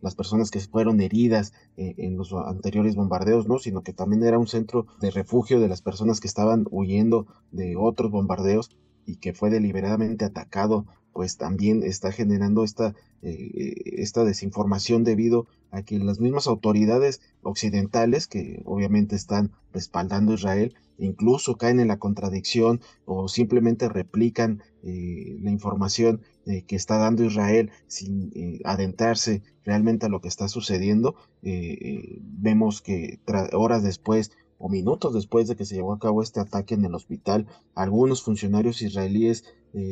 las 0.00 0.14
personas 0.14 0.50
que 0.50 0.58
fueron 0.58 1.02
heridas 1.02 1.52
eh, 1.76 1.94
en 1.98 2.16
los 2.16 2.32
anteriores 2.32 2.96
bombardeos, 2.96 3.46
¿no? 3.46 3.58
sino 3.58 3.82
que 3.82 3.92
también 3.92 4.24
era 4.24 4.38
un 4.38 4.46
centro 4.46 4.86
de 5.02 5.10
refugio 5.10 5.60
de 5.60 5.68
las 5.68 5.82
personas 5.82 6.20
que 6.20 6.28
estaban 6.28 6.64
huyendo 6.70 7.26
de 7.52 7.76
otros 7.76 8.10
bombardeos 8.10 8.74
y 9.04 9.16
que 9.16 9.34
fue 9.34 9.50
deliberadamente 9.50 10.24
atacado, 10.24 10.86
pues 11.12 11.36
también 11.36 11.82
está 11.82 12.10
generando 12.10 12.64
esta, 12.64 12.94
eh, 13.20 13.74
esta 13.98 14.24
desinformación 14.24 15.04
debido 15.04 15.46
a 15.70 15.82
que 15.82 15.98
las 15.98 16.20
mismas 16.20 16.46
autoridades 16.46 17.20
occidentales, 17.42 18.28
que 18.28 18.62
obviamente 18.64 19.14
están 19.14 19.52
respaldando 19.74 20.32
a 20.32 20.36
Israel, 20.36 20.74
incluso 20.96 21.58
caen 21.58 21.80
en 21.80 21.88
la 21.88 21.98
contradicción 21.98 22.80
o 23.04 23.28
simplemente 23.28 23.90
replican 23.90 24.62
la 24.82 25.50
información 25.50 26.22
que 26.66 26.76
está 26.76 26.96
dando 26.96 27.24
Israel 27.24 27.70
sin 27.86 28.32
eh, 28.34 28.60
adentrarse 28.64 29.42
realmente 29.64 30.06
a 30.06 30.08
lo 30.08 30.20
que 30.20 30.28
está 30.28 30.48
sucediendo, 30.48 31.14
eh, 31.42 31.76
eh, 31.80 32.18
vemos 32.22 32.80
que 32.80 33.20
horas 33.52 33.82
después 33.82 34.32
o 34.56 34.68
minutos 34.68 35.12
después 35.14 35.46
de 35.46 35.56
que 35.56 35.66
se 35.66 35.74
llevó 35.74 35.92
a 35.92 35.98
cabo 35.98 36.22
este 36.22 36.40
ataque 36.40 36.74
en 36.74 36.84
el 36.84 36.94
hospital, 36.94 37.46
algunos 37.74 38.22
funcionarios 38.22 38.82
israelíes 38.82 39.44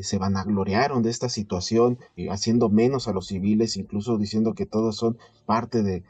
se 0.03 0.19
vanagloriaron 0.19 1.03
de 1.03 1.11
esta 1.11 1.29
situación, 1.29 1.99
haciendo 2.31 2.71
menos 2.71 3.07
a 3.07 3.13
los 3.13 3.27
civiles, 3.29 3.77
incluso 3.77 4.17
diciendo 4.17 4.55
que 4.55 4.67
todos 4.67 4.97
son 4.97 5.19
parte 5.45 5.83
de, 5.85 6.03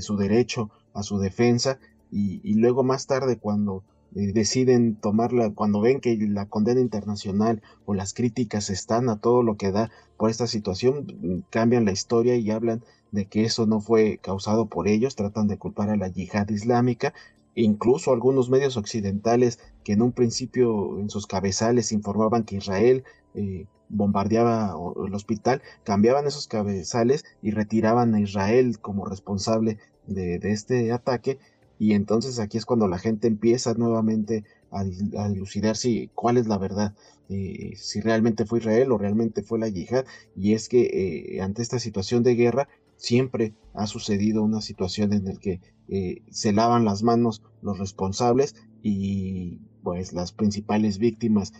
su 0.00 0.16
derecho 0.16 0.70
a 0.92 1.02
su 1.02 1.18
defensa, 1.18 1.80
y, 2.12 2.54
luego 2.54 2.84
más 2.84 3.06
tarde 3.06 3.38
cuando 3.38 3.82
eh, 3.82 3.93
deciden 4.14 4.94
tomarla 4.94 5.50
cuando 5.50 5.80
ven 5.80 6.00
que 6.00 6.16
la 6.16 6.46
condena 6.46 6.80
internacional 6.80 7.62
o 7.84 7.94
las 7.94 8.14
críticas 8.14 8.70
están 8.70 9.08
a 9.08 9.20
todo 9.20 9.42
lo 9.42 9.56
que 9.56 9.72
da 9.72 9.90
por 10.16 10.30
esta 10.30 10.46
situación, 10.46 11.06
mm, 11.20 11.50
cambian 11.50 11.84
la 11.84 11.92
historia 11.92 12.36
y 12.36 12.50
hablan 12.50 12.82
de 13.10 13.26
que 13.26 13.44
eso 13.44 13.66
no 13.66 13.80
fue 13.80 14.18
causado 14.22 14.66
por 14.66 14.88
ellos, 14.88 15.16
tratan 15.16 15.48
de 15.48 15.58
culpar 15.58 15.90
a 15.90 15.96
la 15.96 16.08
yihad 16.08 16.48
islámica, 16.48 17.12
incluso 17.56 18.12
algunos 18.12 18.50
medios 18.50 18.76
occidentales 18.76 19.58
que 19.82 19.92
en 19.92 20.02
un 20.02 20.12
principio 20.12 20.98
en 21.00 21.10
sus 21.10 21.26
cabezales 21.26 21.92
informaban 21.92 22.44
que 22.44 22.56
Israel 22.56 23.04
eh, 23.34 23.66
bombardeaba 23.88 24.74
el 25.04 25.14
hospital, 25.14 25.62
cambiaban 25.84 26.26
esos 26.26 26.46
cabezales 26.46 27.24
y 27.42 27.50
retiraban 27.50 28.14
a 28.14 28.20
Israel 28.20 28.78
como 28.80 29.06
responsable 29.06 29.78
de 30.06 30.38
este 30.42 30.92
ataque 30.92 31.38
y 31.78 31.92
entonces 31.92 32.38
aquí 32.38 32.56
es 32.58 32.64
cuando 32.64 32.88
la 32.88 32.98
gente 32.98 33.26
empieza 33.26 33.74
nuevamente 33.74 34.44
a, 34.70 34.84
dilucidar 34.84 35.76
si 35.76 36.10
cuál 36.14 36.36
es 36.36 36.46
la 36.46 36.58
verdad, 36.58 36.94
eh, 37.28 37.72
si 37.76 38.00
realmente 38.00 38.44
fue 38.44 38.58
Israel 38.58 38.92
o 38.92 38.98
realmente 38.98 39.42
fue 39.42 39.58
la 39.58 39.68
yihad. 39.68 40.04
Y 40.36 40.52
es 40.52 40.68
que 40.68 41.36
eh, 41.36 41.40
ante 41.40 41.62
esta 41.62 41.78
situación 41.78 42.22
de 42.22 42.34
guerra 42.34 42.68
siempre 42.96 43.54
ha 43.72 43.86
sucedido 43.86 44.42
una 44.42 44.60
situación 44.60 45.12
en 45.12 45.24
la 45.24 45.34
que 45.34 45.60
eh, 45.88 46.22
se 46.30 46.52
lavan 46.52 46.84
las 46.84 47.02
manos 47.02 47.42
los 47.60 47.78
responsables 47.78 48.54
y 48.82 49.58
pues 49.82 50.12
las 50.12 50.32
principales 50.32 50.98
víctimas 50.98 51.52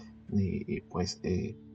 pues 0.89 1.21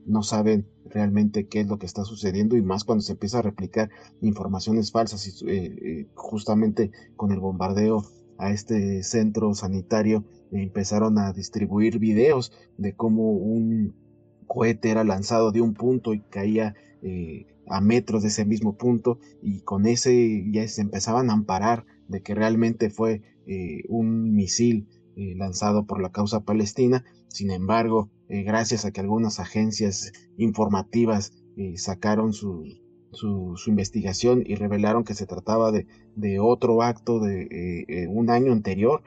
no 0.04 0.22
saben 0.22 0.66
realmente 0.84 1.46
qué 1.46 1.60
es 1.60 1.68
lo 1.68 1.78
que 1.78 1.86
está 1.86 2.04
sucediendo 2.04 2.56
y 2.56 2.62
más 2.62 2.84
cuando 2.84 3.02
se 3.02 3.12
empieza 3.12 3.38
a 3.38 3.42
replicar 3.42 3.90
informaciones 4.20 4.90
falsas 4.90 5.42
y 5.42 6.08
justamente 6.14 6.90
con 7.16 7.32
el 7.32 7.38
bombardeo 7.40 8.04
a 8.40 8.50
este 8.50 9.02
centro 9.02 9.54
sanitario 9.54 10.24
empezaron 10.50 11.18
a 11.18 11.32
distribuir 11.32 11.98
videos 11.98 12.52
de 12.78 12.94
cómo 12.94 13.32
un 13.32 13.94
cohete 14.46 14.90
era 14.90 15.04
lanzado 15.04 15.52
de 15.52 15.60
un 15.60 15.74
punto 15.74 16.14
y 16.14 16.20
caía 16.20 16.74
eh, 17.02 17.46
a 17.68 17.80
metros 17.80 18.22
de 18.22 18.28
ese 18.28 18.44
mismo 18.44 18.76
punto 18.76 19.18
y 19.42 19.60
con 19.60 19.86
ese 19.86 20.44
ya 20.50 20.66
se 20.66 20.80
empezaban 20.80 21.30
a 21.30 21.34
amparar 21.34 21.86
de 22.08 22.22
que 22.22 22.34
realmente 22.34 22.90
fue 22.90 23.22
eh, 23.46 23.82
un 23.88 24.34
misil 24.34 24.88
eh, 25.16 25.34
lanzado 25.36 25.86
por 25.86 26.00
la 26.00 26.10
causa 26.10 26.40
palestina. 26.40 27.04
Sin 27.28 27.52
embargo, 27.52 28.10
gracias 28.28 28.84
a 28.84 28.90
que 28.90 29.00
algunas 29.00 29.38
agencias 29.38 30.12
informativas 30.36 31.32
sacaron 31.76 32.32
su, 33.12 33.56
investigación 33.66 34.42
y 34.46 34.54
revelaron 34.54 35.04
que 35.04 35.14
se 35.14 35.26
trataba 35.26 35.72
de, 35.72 35.86
otro 36.40 36.82
acto 36.82 37.20
de 37.20 38.06
un 38.10 38.30
año 38.30 38.52
anterior 38.52 39.02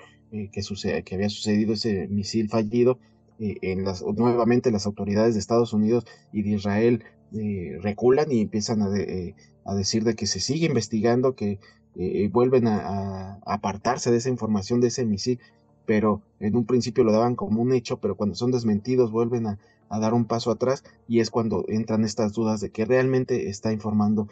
que, 0.51 0.61
sucede, 0.63 1.03
que 1.03 1.15
había 1.15 1.29
sucedido 1.29 1.73
ese 1.73 2.07
misil 2.07 2.49
fallido, 2.49 2.97
en 3.39 3.83
las, 3.83 4.01
nuevamente 4.03 4.71
las 4.71 4.85
autoridades 4.85 5.33
de 5.33 5.39
Estados 5.39 5.73
Unidos 5.73 6.05
y 6.31 6.43
de 6.43 6.51
Israel 6.51 7.03
eh, 7.33 7.79
reculan 7.81 8.31
y 8.31 8.41
empiezan 8.41 8.83
a, 8.83 8.95
eh, 8.95 9.35
decir 9.75 10.03
de 10.03 10.15
que 10.15 10.27
se 10.27 10.39
sigue 10.39 10.67
investigando, 10.67 11.35
que 11.35 11.59
eh, 11.95 12.29
vuelven 12.31 12.67
a, 12.67 13.39
apartarse 13.45 14.11
de 14.11 14.17
esa 14.17 14.29
información 14.29 14.79
de 14.81 14.87
ese 14.87 15.03
misil, 15.05 15.39
pero 15.85 16.21
en 16.39 16.55
un 16.55 16.65
principio 16.65 17.03
lo 17.03 17.11
daban 17.11 17.35
como 17.35 17.61
un 17.61 17.73
hecho, 17.73 17.97
pero 17.99 18.15
cuando 18.15 18.35
son 18.35 18.51
desmentidos 18.51 19.11
vuelven 19.11 19.47
a, 19.47 19.59
dar 19.99 20.13
un 20.13 20.25
paso 20.25 20.51
atrás 20.51 20.83
y 21.07 21.19
es 21.19 21.29
cuando 21.29 21.65
entran 21.67 22.03
estas 22.03 22.33
dudas 22.33 22.61
de 22.61 22.71
que 22.71 22.85
realmente 22.85 23.49
está 23.49 23.71
informando 23.71 24.27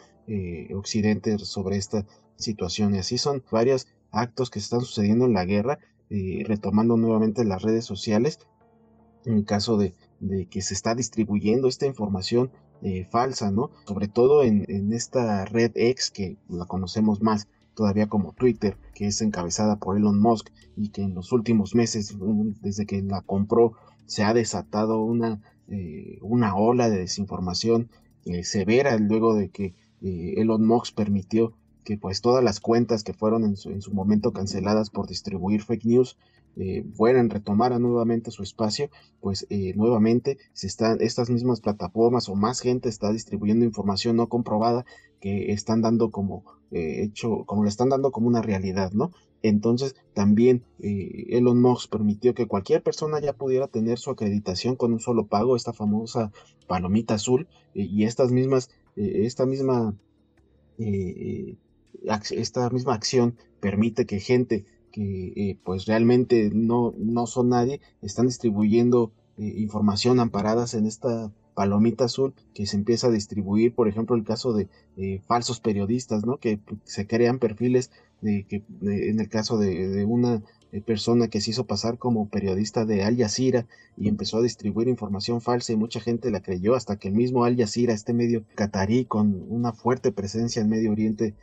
Occidente 0.74 1.38
sobre 1.40 1.76
esta 1.76 2.06
situación. 2.38 2.96
Y 2.96 3.00
así 3.00 3.18
son 3.18 3.44
varios 3.52 3.88
actos 4.12 4.50
que 4.50 4.60
están 4.60 4.80
sucediendo 4.80 5.26
en 5.26 5.34
la 5.34 5.44
guerra, 5.44 5.80
retomando 6.46 6.96
nuevamente 6.96 7.44
las 7.44 7.62
redes 7.62 7.84
sociales, 7.84 8.40
en 9.26 9.44
caso 9.44 9.78
de, 9.78 9.94
que 10.50 10.62
se 10.62 10.74
está 10.74 10.96
distribuyendo 10.96 11.68
esta 11.68 11.86
información 11.86 12.52
eh, 12.82 13.08
falsa, 13.12 13.52
¿no? 13.52 13.70
Sobre 13.86 14.08
todo 14.08 14.44
en, 14.44 14.92
esta 14.94 15.46
red 15.46 15.72
X 15.76 16.12
que 16.12 16.38
la 16.50 16.66
conocemos 16.66 17.22
más 17.22 17.48
todavía 17.76 18.08
como 18.08 18.34
Twitter, 18.34 18.78
que 18.94 19.08
es 19.08 19.22
encabezada 19.22 19.78
por 19.78 19.98
Elon 19.98 20.20
Musk 20.20 20.50
y 20.76 20.90
que 20.90 21.04
en 21.04 21.14
los 21.14 21.32
últimos 21.32 21.76
meses, 21.76 22.18
desde 22.62 22.86
que 22.86 23.02
la 23.02 23.22
compró, 23.22 23.74
se 24.06 24.24
ha 24.24 24.34
desatado 24.34 25.04
una, 25.04 25.42
eh, 25.68 26.20
una 26.22 26.56
ola 26.56 26.90
de 26.90 27.00
desinformación 27.00 27.90
eh, 28.26 28.44
severa 28.44 28.98
luego 28.98 29.36
de 29.36 29.50
que 29.50 29.74
Elon 30.02 30.66
Musk 30.66 30.96
permitió 30.96 31.54
que 31.84 31.98
pues 31.98 32.22
todas 32.22 32.44
las 32.44 32.60
cuentas 32.60 33.04
que 33.04 33.14
fueron 33.14 33.44
en 33.44 33.56
su 33.56 33.94
momento 33.94 34.34
canceladas 34.34 34.90
por 34.90 35.08
distribuir 35.08 35.62
fake 35.62 35.86
news 35.86 36.18
eh, 36.58 36.84
fueran, 36.96 37.30
retomaran 37.30 37.82
nuevamente 37.82 38.30
su 38.30 38.44
espacio, 38.44 38.90
pues 39.22 39.48
eh, 39.50 39.74
nuevamente 39.76 40.38
se 40.52 40.68
están 40.68 40.98
estas 41.00 41.30
mismas 41.30 41.62
plataformas 41.62 42.28
o 42.28 42.36
más 42.36 42.60
gente 42.60 42.90
está 42.90 43.12
distribuyendo 43.14 43.64
información 43.64 44.18
no 44.18 44.28
comprobada 44.28 44.86
que 45.22 45.54
están 45.54 45.82
dando 45.82 46.12
como 46.12 46.44
eh, 46.72 47.04
hecho, 47.04 47.46
como 47.46 47.64
le 47.64 47.70
están 47.70 47.88
dando 47.88 48.12
como 48.12 48.28
una 48.28 48.42
realidad, 48.42 48.92
¿no? 48.92 49.12
Entonces 49.44 49.96
también 50.14 50.64
eh, 50.80 51.28
Elon 51.30 51.62
Musk 51.62 51.90
permitió 51.90 52.34
que 52.34 52.48
cualquier 52.48 52.84
persona 52.84 53.20
ya 53.20 53.34
pudiera 53.34 53.68
tener 53.68 53.98
su 53.98 54.12
acreditación 54.12 54.76
con 54.76 54.94
un 54.94 55.00
solo 55.00 55.28
pago, 55.28 55.56
esta 55.56 55.74
famosa 55.74 56.32
palomita 56.68 57.16
azul 57.16 57.48
y 57.74 58.04
estas 58.04 58.32
mismas, 58.32 58.70
esta 58.96 59.46
misma 59.46 59.96
esta 62.32 62.70
misma 62.70 62.94
acción 62.94 63.38
permite 63.60 64.06
que 64.06 64.20
gente 64.20 64.66
que 64.92 65.34
eh, 65.36 65.58
pues 65.64 65.86
realmente 65.86 66.52
no, 66.54 66.94
no 66.98 67.26
son 67.26 67.50
nadie, 67.50 67.80
están 68.02 68.28
distribuyendo 68.28 69.12
eh, 69.38 69.54
información 69.58 70.20
amparadas 70.20 70.74
en 70.74 70.86
esta 70.86 71.32
palomita 71.54 72.06
azul 72.06 72.34
que 72.54 72.66
se 72.66 72.78
empieza 72.78 73.08
a 73.08 73.12
distribuir, 73.12 73.74
por 73.74 73.88
ejemplo, 73.88 74.16
el 74.16 74.24
caso 74.24 74.54
de 74.54 74.68
eh, 74.98 75.22
falsos 75.28 75.60
periodistas, 75.60 76.26
¿no? 76.26 76.38
Que 76.38 76.60
se 76.84 77.08
crean 77.08 77.40
perfiles 77.40 77.92
de 78.22 78.46
que 78.48 78.64
en 78.82 79.20
el 79.20 79.30
caso 79.30 79.58
de, 79.58 80.06
una 80.06 80.42
persona 80.86 81.28
que 81.28 81.42
se 81.42 81.52
hizo 81.52 81.66
pasar 81.66 81.98
como 81.98 82.30
periodista 82.30 82.86
de 82.86 83.04
Al 83.04 83.18
Jazeera 83.18 83.66
y 83.98 84.08
empezó 84.08 84.38
a 84.38 84.42
distribuir 84.42 84.88
información 84.88 85.42
falsa 85.42 85.74
y 85.74 85.76
mucha 85.76 86.00
gente 86.00 86.32
la 86.32 86.42
creyó 86.42 86.76
hasta 86.76 86.96
que 86.96 87.10
el 87.10 87.14
mismo 87.14 87.44
Al 87.44 87.58
Jazeera, 87.58 87.94
este 87.94 88.14
medio 88.14 88.46
catarí 88.56 89.06
con 89.06 89.46
una 89.50 89.74
fuerte 89.74 90.12
presencia 90.12 90.62
en 90.62 90.70
Medio 90.70 90.92
Oriente 90.92 91.34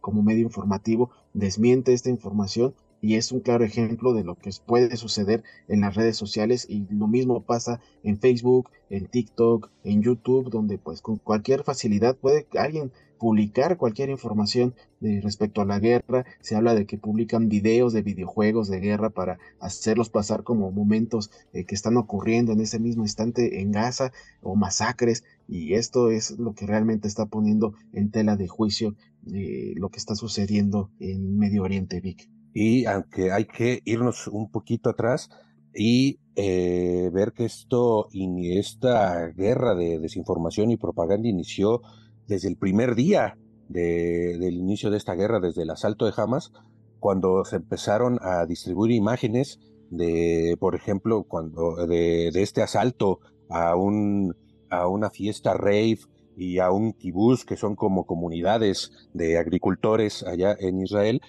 como 0.00 0.22
medio 0.22 0.42
informativo, 0.42 1.10
desmiente 1.32 1.92
esta 1.92 2.10
información 2.10 2.74
y 3.04 3.16
es 3.16 3.32
un 3.32 3.40
claro 3.40 3.66
ejemplo 3.66 4.14
de 4.14 4.24
lo 4.24 4.34
que 4.34 4.50
puede 4.64 4.96
suceder 4.96 5.42
en 5.68 5.82
las 5.82 5.94
redes 5.94 6.16
sociales 6.16 6.64
y 6.70 6.86
lo 6.88 7.06
mismo 7.06 7.42
pasa 7.42 7.78
en 8.02 8.18
Facebook, 8.18 8.70
en 8.88 9.08
TikTok, 9.08 9.70
en 9.84 10.00
YouTube, 10.00 10.48
donde 10.48 10.78
pues 10.78 11.02
con 11.02 11.18
cualquier 11.18 11.64
facilidad 11.64 12.16
puede 12.16 12.46
alguien 12.58 12.92
publicar 13.18 13.76
cualquier 13.76 14.08
información 14.08 14.74
de, 15.00 15.20
respecto 15.20 15.60
a 15.60 15.66
la 15.66 15.80
guerra. 15.80 16.24
Se 16.40 16.56
habla 16.56 16.74
de 16.74 16.86
que 16.86 16.96
publican 16.96 17.50
videos 17.50 17.92
de 17.92 18.00
videojuegos 18.00 18.68
de 18.68 18.80
guerra 18.80 19.10
para 19.10 19.38
hacerlos 19.60 20.08
pasar 20.08 20.42
como 20.42 20.72
momentos 20.72 21.30
eh, 21.52 21.66
que 21.66 21.74
están 21.74 21.98
ocurriendo 21.98 22.52
en 22.52 22.62
ese 22.62 22.78
mismo 22.78 23.02
instante 23.02 23.60
en 23.60 23.70
Gaza 23.70 24.12
o 24.40 24.56
masacres. 24.56 25.24
Y 25.46 25.74
esto 25.74 26.10
es 26.10 26.38
lo 26.38 26.54
que 26.54 26.66
realmente 26.66 27.06
está 27.06 27.26
poniendo 27.26 27.74
en 27.92 28.10
tela 28.10 28.36
de 28.36 28.48
juicio 28.48 28.96
eh, 29.30 29.74
lo 29.76 29.90
que 29.90 29.98
está 29.98 30.14
sucediendo 30.14 30.90
en 31.00 31.36
Medio 31.36 31.64
Oriente, 31.64 32.00
Vic. 32.00 32.30
Y 32.54 32.86
aunque 32.86 33.32
hay 33.32 33.44
que 33.44 33.80
irnos 33.84 34.28
un 34.28 34.50
poquito 34.50 34.88
atrás 34.88 35.28
y 35.74 36.20
eh, 36.36 37.10
ver 37.12 37.32
que 37.32 37.44
esto, 37.44 38.08
esta 38.12 39.26
guerra 39.28 39.74
de 39.74 39.98
desinformación 39.98 40.70
y 40.70 40.76
propaganda 40.76 41.28
inició 41.28 41.82
desde 42.26 42.48
el 42.48 42.56
primer 42.56 42.94
día 42.94 43.36
del 43.68 44.54
inicio 44.54 44.90
de 44.90 44.98
esta 44.98 45.14
guerra, 45.14 45.40
desde 45.40 45.62
el 45.62 45.70
asalto 45.70 46.06
de 46.06 46.12
Hamas, 46.16 46.52
cuando 47.00 47.44
se 47.44 47.56
empezaron 47.56 48.18
a 48.22 48.46
distribuir 48.46 48.92
imágenes 48.92 49.58
de, 49.90 50.56
por 50.60 50.74
ejemplo, 50.74 51.24
cuando 51.24 51.86
de, 51.86 52.28
este 52.28 52.62
asalto 52.62 53.20
a 53.50 53.76
un 53.76 54.34
a 54.70 54.88
una 54.88 55.10
fiesta 55.10 55.54
rave 55.54 55.98
y 56.36 56.58
a 56.58 56.70
un 56.70 56.94
kibuz, 56.94 57.44
que 57.44 57.56
son 57.56 57.76
como 57.76 58.06
comunidades 58.06 58.90
de 59.12 59.38
agricultores 59.38 60.24
allá 60.24 60.56
en 60.58 60.80
Israel, 60.80 61.20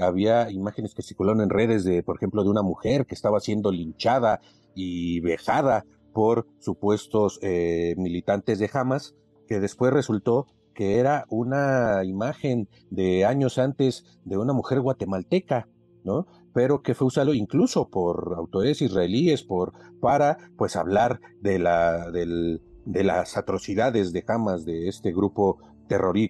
había 0.00 0.50
imágenes 0.50 0.94
que 0.94 1.02
circularon 1.02 1.40
en 1.40 1.50
redes 1.50 1.84
de, 1.84 2.02
por 2.02 2.16
ejemplo, 2.16 2.44
de 2.44 2.50
una 2.50 2.62
mujer 2.62 3.06
que 3.06 3.14
estaba 3.14 3.40
siendo 3.40 3.72
linchada 3.72 4.40
y 4.74 5.20
vejada 5.20 5.84
por 6.12 6.46
supuestos 6.58 7.38
eh, 7.42 7.94
militantes 7.96 8.58
de 8.58 8.70
Hamas, 8.72 9.14
que 9.48 9.60
después 9.60 9.92
resultó 9.92 10.46
que 10.74 10.98
era 10.98 11.24
una 11.28 12.04
imagen 12.04 12.68
de 12.90 13.24
años 13.24 13.58
antes 13.58 14.04
de 14.24 14.38
una 14.38 14.52
mujer 14.52 14.80
guatemalteca, 14.80 15.68
¿no? 16.04 16.26
Pero 16.54 16.82
que 16.82 16.94
fue 16.94 17.08
usado 17.08 17.34
incluso 17.34 17.88
por 17.88 18.34
autoridades 18.36 18.82
israelíes 18.82 19.42
por, 19.42 19.72
para, 20.00 20.38
pues, 20.56 20.76
hablar 20.76 21.20
de 21.40 21.58
la, 21.58 22.10
del, 22.10 22.62
de 22.84 23.04
las 23.04 23.36
atrocidades 23.36 24.12
de 24.12 24.24
Hamas, 24.26 24.64
de 24.64 24.88
este 24.88 25.12
grupo 25.12 25.58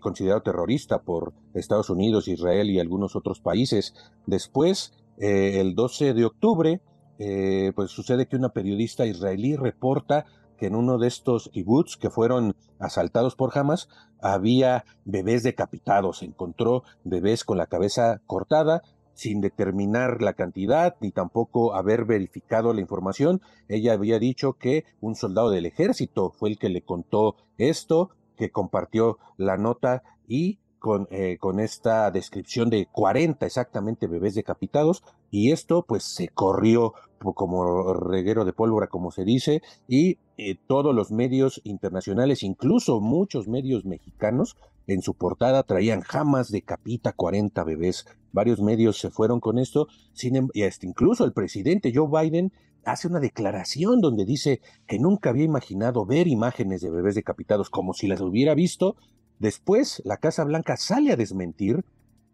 considerado 0.00 0.42
terrorista 0.42 1.02
por 1.02 1.32
Estados 1.54 1.90
Unidos, 1.90 2.28
Israel 2.28 2.70
y 2.70 2.80
algunos 2.80 3.16
otros 3.16 3.40
países. 3.40 3.94
Después, 4.26 4.92
eh, 5.18 5.60
el 5.60 5.74
12 5.74 6.14
de 6.14 6.24
octubre, 6.24 6.80
eh, 7.18 7.72
pues 7.74 7.90
sucede 7.90 8.26
que 8.26 8.36
una 8.36 8.50
periodista 8.50 9.06
israelí 9.06 9.56
reporta 9.56 10.24
que 10.56 10.66
en 10.66 10.74
uno 10.74 10.98
de 10.98 11.08
estos 11.08 11.48
kibbutz 11.52 11.96
que 11.96 12.10
fueron 12.10 12.54
asaltados 12.78 13.34
por 13.34 13.56
Hamas 13.56 13.88
había 14.20 14.84
bebés 15.04 15.42
decapitados, 15.42 16.22
encontró 16.22 16.82
bebés 17.04 17.44
con 17.44 17.58
la 17.58 17.66
cabeza 17.66 18.20
cortada 18.26 18.82
sin 19.20 19.42
determinar 19.42 20.22
la 20.22 20.32
cantidad 20.32 20.96
ni 21.00 21.10
tampoco 21.10 21.74
haber 21.74 22.06
verificado 22.06 22.72
la 22.72 22.80
información. 22.80 23.42
Ella 23.68 23.92
había 23.92 24.18
dicho 24.18 24.54
que 24.54 24.84
un 25.02 25.14
soldado 25.14 25.50
del 25.50 25.66
ejército 25.66 26.30
fue 26.30 26.48
el 26.48 26.58
que 26.58 26.70
le 26.70 26.80
contó 26.82 27.36
esto, 27.58 28.10
que 28.40 28.50
compartió 28.50 29.18
la 29.36 29.58
nota 29.58 30.02
y 30.26 30.58
con, 30.78 31.06
eh, 31.10 31.38
esta 31.58 32.10
descripción 32.10 32.70
de 32.70 32.86
40 32.90 33.44
exactamente 33.44 34.06
bebés 34.06 34.34
decapitados 34.34 35.04
y 35.30 35.52
esto 35.52 35.84
pues 35.86 36.04
se 36.04 36.28
corrió 36.28 36.94
como 37.18 37.92
reguero 37.92 38.46
de 38.46 38.54
pólvora 38.54 38.86
como 38.86 39.10
se 39.10 39.24
dice 39.24 39.60
y 39.86 40.16
eh, 40.38 40.56
todos 40.66 40.94
los 40.94 41.10
medios 41.10 41.60
internacionales 41.64 42.42
incluso 42.42 43.02
muchos 43.02 43.46
medios 43.46 43.84
mexicanos 43.84 44.56
en 44.86 45.02
su 45.02 45.12
portada 45.12 45.62
traían 45.64 46.00
jamás 46.00 46.50
decapita 46.50 47.12
40 47.12 47.62
bebés 47.64 48.06
varios 48.32 48.62
medios 48.62 48.98
se 48.98 49.10
fueron 49.10 49.38
con 49.40 49.58
esto 49.58 49.86
sin, 50.14 50.36
em, 50.36 50.48
y 50.54 50.64
incluso 50.80 51.26
el 51.26 51.34
presidente 51.34 51.92
Joe 51.94 52.08
Biden 52.08 52.52
hace 52.84 53.08
una 53.08 53.20
declaración 53.20 54.00
donde 54.00 54.24
dice 54.24 54.60
que 54.86 54.98
nunca 54.98 55.30
había 55.30 55.44
imaginado 55.44 56.06
ver 56.06 56.28
imágenes 56.28 56.80
de 56.80 56.90
bebés 56.90 57.14
decapitados 57.14 57.70
como 57.70 57.92
si 57.92 58.06
las 58.06 58.20
hubiera 58.20 58.54
visto. 58.54 58.96
Después, 59.38 60.02
la 60.04 60.18
Casa 60.18 60.44
Blanca 60.44 60.76
sale 60.76 61.12
a 61.12 61.16
desmentir 61.16 61.84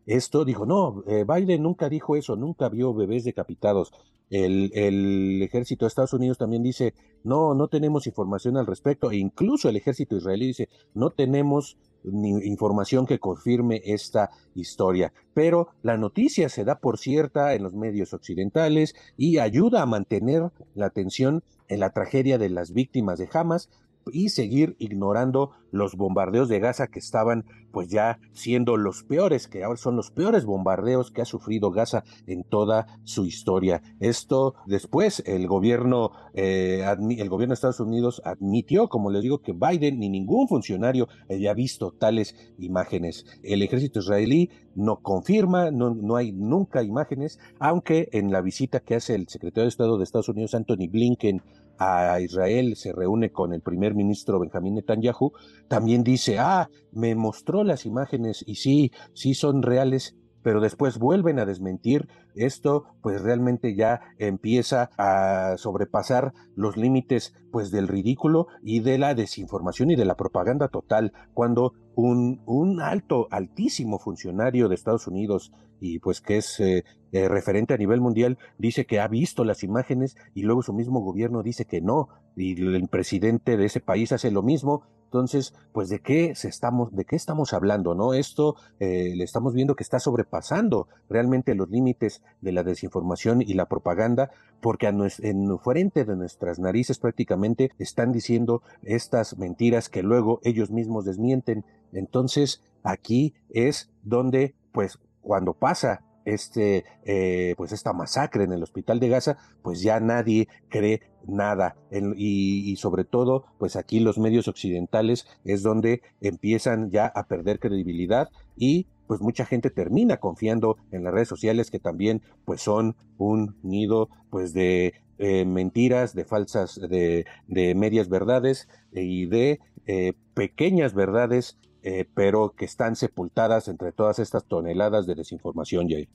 esto. 0.07 0.45
Dijo, 0.45 0.67
no, 0.67 1.03
eh, 1.07 1.25
Biden 1.27 1.63
nunca 1.63 1.89
dijo 1.89 2.17
eso, 2.17 2.37
nunca 2.37 2.69
vio 2.69 2.95
bebés 2.95 3.25
decapitados. 3.25 3.93
El, 4.29 4.73
el, 4.75 5.43
ejército 5.43 5.85
de 5.85 5.89
Estados 5.89 6.13
Unidos 6.13 6.39
también 6.39 6.63
dice, 6.63 6.95
no, 7.23 7.55
no 7.55 7.69
tenemos 7.69 8.07
información 8.07 8.57
al 8.57 8.67
respecto, 8.67 9.11
e 9.13 9.17
incluso 9.17 9.69
el 9.69 9.77
ejército 9.77 10.17
israelí 10.17 10.49
dice, 10.49 10.69
no 10.95 11.11
tenemos 11.11 11.79
información 12.05 13.07
que 13.07 13.19
confirme 13.19 13.83
esta 13.85 14.31
historia. 14.55 15.13
Pero 15.35 15.69
la 15.83 15.97
noticia 15.97 16.49
se 16.49 16.65
da 16.65 16.79
por 16.79 16.99
cierta 16.99 17.55
en 17.55 17.63
los 17.63 17.75
medios 17.75 18.15
occidentales 18.15 18.95
y 19.17 19.39
ayuda 19.39 19.83
a 19.83 19.87
mantener 19.87 20.51
la 20.75 20.87
atención 20.87 21.43
en 21.69 21.81
la 21.81 21.91
tragedia 21.91 22.39
de 22.39 22.51
las 22.51 22.73
víctimas 22.73 23.19
de 23.19 23.29
Hamas, 23.33 23.69
y 24.13 24.29
seguir 24.31 24.77
ignorando 24.79 25.53
los 25.71 25.97
bombardeos 25.97 26.49
de 26.49 26.61
Gaza 26.61 26.87
que 26.87 26.99
estaban 26.99 27.45
pues 27.71 27.89
ya 27.91 28.19
siendo 28.33 28.79
los 28.79 29.03
peores, 29.03 29.49
que 29.49 29.63
ahora 29.63 29.77
son 29.77 29.97
los 29.97 30.11
peores 30.11 30.47
bombardeos 30.47 31.11
que 31.11 31.21
ha 31.21 31.27
sufrido 31.27 31.71
Gaza 31.71 32.05
en 32.27 32.43
toda 32.43 32.87
su 33.05 33.27
historia. 33.27 33.83
Esto 34.01 34.55
después 34.67 35.23
el 35.27 35.47
gobierno, 35.47 36.13
eh, 36.33 36.85
el 36.87 37.29
gobierno 37.29 37.53
de 37.53 37.55
Estados 37.55 37.81
Unidos 37.81 38.23
admitió, 38.25 38.89
como 38.89 39.11
les 39.11 39.23
digo, 39.23 39.43
que 39.43 39.53
Biden 39.53 39.99
ni 39.99 40.09
ningún 40.09 40.49
funcionario 40.49 41.09
había 41.29 41.53
visto 41.53 41.93
tales 41.93 42.35
imágenes. 42.59 43.27
El 43.43 43.63
ejército 43.63 43.99
israelí 43.99 44.51
no 44.75 45.03
confirma, 45.03 45.71
no, 45.71 45.95
no 45.95 46.17
hay 46.17 46.33
nunca 46.33 46.83
imágenes, 46.83 47.39
aunque 47.59 48.09
en 48.13 48.31
la 48.31 48.41
visita 48.41 48.81
que 48.81 48.95
hace 48.95 49.15
el 49.15 49.29
secretario 49.29 49.65
de 49.65 49.69
Estado 49.69 49.99
de 49.99 50.05
Estados 50.05 50.29
Unidos, 50.29 50.55
Anthony 50.55 50.89
Blinken, 50.91 51.43
a 51.79 52.21
Israel, 52.21 52.77
se 52.77 52.93
reúne 52.93 53.31
con 53.31 53.53
el 53.53 53.61
primer 53.61 53.95
ministro 53.95 54.39
Benjamín 54.39 54.75
Netanyahu, 54.75 55.33
también 55.69 56.03
dice, 56.03 56.39
ah, 56.39 56.69
me 56.93 57.15
mostró 57.15 57.65
las 57.65 57.87
imágenes 57.87 58.45
y 58.47 58.57
sí, 58.57 58.93
sí 59.15 59.35
son 59.35 59.63
reales, 59.63 60.15
pero 60.47 60.61
después 60.61 61.01
vuelven 61.01 61.41
a 61.41 61.45
desmentir. 61.45 62.07
Esto 62.37 62.85
pues 63.03 63.21
realmente 63.21 63.75
ya 63.75 64.01
empieza 64.17 64.91
a 64.97 65.57
sobrepasar 65.57 66.35
los 66.55 66.77
límites 66.77 67.35
pues 67.51 67.73
del 67.73 67.89
ridículo 67.89 68.47
y 68.63 68.79
de 68.79 68.97
la 68.97 69.17
desinformación 69.17 69.91
y 69.91 69.97
de 69.97 70.05
la 70.05 70.15
propaganda 70.15 70.69
total 70.69 71.13
cuando 71.35 71.73
un, 71.97 72.43
un 72.47 72.81
alto, 72.81 73.27
altísimo 73.33 73.99
funcionario 73.99 74.69
de 74.69 74.77
Estados 74.77 75.09
Unidos 75.09 75.51
y 75.81 75.99
pues 75.99 76.21
que 76.21 76.37
es 76.37 76.61
eh, 76.61 76.85
eh, 77.11 77.29
referente 77.29 77.75
a 77.75 77.79
nivel 77.79 78.01
mundial 78.01 78.39
dice 78.57 78.87
que 78.87 79.01
ha 79.01 79.09
visto 79.09 79.43
las 79.43 79.65
imágenes 79.65 80.17
y 80.33 80.43
luego 80.43 80.63
su 80.63 80.73
mismo 80.73 81.01
gobierno 81.01 81.43
dice 81.43 81.65
que 81.65 81.81
no 81.81 82.09
y 82.37 82.53
el 82.63 82.87
presidente 82.87 83.57
de 83.57 83.65
ese 83.65 83.81
país 83.81 84.13
hace 84.13 84.31
lo 84.31 84.45
mismo 84.45 84.85
entonces, 85.07 85.55
pues 85.73 85.89
de 85.89 86.01
qué 86.01 86.35
se 86.35 86.49
estamos, 86.49 86.95
de 86.95 87.05
qué 87.05 87.15
estamos 87.15 87.53
hablando, 87.53 87.95
¿no? 87.95 88.13
Esto 88.13 88.57
eh, 88.81 89.15
le 89.15 89.23
estamos 89.23 89.55
viendo 89.55 89.77
que 89.77 89.85
está 89.85 90.01
sobrepasando 90.01 90.89
realmente 91.09 91.55
los 91.55 91.71
límites 91.71 92.23
de 92.41 92.53
la 92.53 92.65
desinformación 92.65 93.41
y 93.41 93.55
la 93.55 93.67
propaganda, 93.67 94.31
porque 94.61 94.89
a 94.89 94.91
en 94.91 95.59
frente 95.61 96.05
de 96.05 96.17
nuestras 96.17 96.59
narices 96.59 96.99
prácticamente 96.99 97.71
están 97.79 98.11
diciendo 98.11 98.63
estas 98.83 99.39
mentiras 99.39 99.89
que 99.89 100.03
luego 100.03 100.41
ellos 100.43 100.71
mismos 100.71 101.05
desmienten. 101.05 101.65
Entonces, 101.93 102.63
aquí 102.83 103.35
es 103.49 103.91
donde, 104.03 104.55
pues, 104.73 104.99
cuando 105.23 105.55
pasa 105.55 106.03
este, 106.27 106.85
eh, 107.05 107.55
pues 107.57 107.73
esta 107.73 107.95
masacre 107.95 108.45
en 108.45 108.53
el 108.53 108.63
hospital 108.63 109.01
de 109.01 109.09
Gaza, 109.09 109.39
pues 109.63 109.81
ya 109.81 109.99
nadie 110.01 110.49
cree 110.69 111.01
nada. 111.27 111.77
y, 112.17 112.77
sobre 112.77 113.05
todo, 113.05 113.47
pues 113.59 113.77
aquí 113.77 114.01
los 114.01 114.19
medios 114.19 114.49
occidentales 114.49 115.27
es 115.45 115.63
donde 115.63 116.03
empiezan 116.21 116.91
ya 116.91 117.07
a 117.07 117.27
perder 117.27 117.59
credibilidad 117.59 118.29
y 118.57 118.87
pues 119.07 119.21
mucha 119.21 119.47
gente 119.47 119.71
termina 119.71 120.19
confiando 120.19 120.77
en 120.91 121.05
las 121.05 121.15
redes 121.15 121.29
sociales 121.29 121.71
que 121.71 121.79
también 121.79 122.23
pues 122.45 122.61
son 122.61 122.97
un 123.19 123.57
nido 123.63 124.09
pues 124.31 124.53
de 124.53 124.95
eh, 125.19 125.45
mentiras, 125.45 126.15
de 126.15 126.25
falsas, 126.25 126.81
de, 126.81 127.25
de 127.47 127.75
medias 127.75 128.09
verdades 128.09 128.69
y 128.93 129.27
de 129.27 129.61
eh, 129.87 130.13
pequeñas 130.35 130.95
verdades 130.95 131.57
eh, 131.89 132.05
pero 132.15 132.53
que 132.57 132.65
están 132.65 132.97
sepultadas 132.97 133.69
entre 133.69 133.93
todas 133.93 134.19
estas 134.19 134.45
toneladas 134.45 135.07
de 135.07 135.15
desinformación, 135.15 135.89
Jay. 135.89 136.09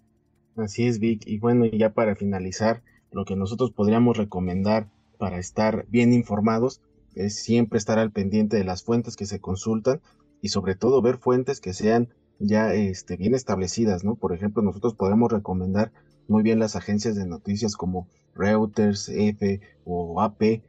Así 0.57 0.85
es, 0.85 0.99
Vic. 0.99 1.23
Y 1.25 1.39
bueno, 1.39 1.65
ya 1.65 1.93
para 1.93 2.17
finalizar, 2.17 2.83
lo 3.09 3.23
que 3.23 3.37
nosotros 3.37 3.71
podríamos 3.71 4.17
recomendar 4.17 4.89
para 5.17 5.39
estar 5.39 5.85
bien 5.87 6.11
informados 6.11 6.81
es 7.15 7.41
siempre 7.41 7.77
estar 7.77 7.99
al 7.99 8.11
pendiente 8.11 8.57
de 8.57 8.65
las 8.65 8.83
fuentes 8.83 9.15
que 9.15 9.25
se 9.25 9.39
consultan 9.39 10.01
y 10.41 10.49
sobre 10.49 10.75
todo 10.75 11.01
ver 11.01 11.19
fuentes 11.19 11.61
que 11.61 11.71
sean 11.71 12.09
ya 12.37 12.73
este, 12.73 13.15
bien 13.15 13.33
establecidas, 13.33 14.03
¿no? 14.03 14.15
Por 14.15 14.33
ejemplo, 14.33 14.61
nosotros 14.61 14.93
podemos 14.95 15.31
recomendar 15.31 15.93
muy 16.27 16.43
bien 16.43 16.59
las 16.59 16.75
agencias 16.75 17.15
de 17.15 17.25
noticias 17.25 17.77
como 17.77 18.09
Reuters, 18.35 19.07
F 19.07 19.61
o 19.85 20.19
AP 20.21 20.41
eh, 20.41 20.61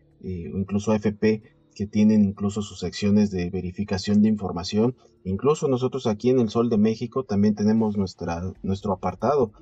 o 0.54 0.58
incluso 0.58 0.92
AFP 0.92 1.42
que 1.74 1.86
tienen 1.86 2.24
incluso 2.24 2.62
sus 2.62 2.78
secciones 2.78 3.30
de 3.30 3.50
verificación 3.50 4.22
de 4.22 4.28
información. 4.28 4.94
Incluso 5.24 5.68
nosotros 5.68 6.06
aquí 6.06 6.30
en 6.30 6.40
el 6.40 6.50
Sol 6.50 6.68
de 6.68 6.78
México 6.78 7.24
también 7.24 7.54
tenemos 7.54 7.96
nuestra, 7.96 8.42
nuestro 8.62 8.92
apartado 8.92 9.52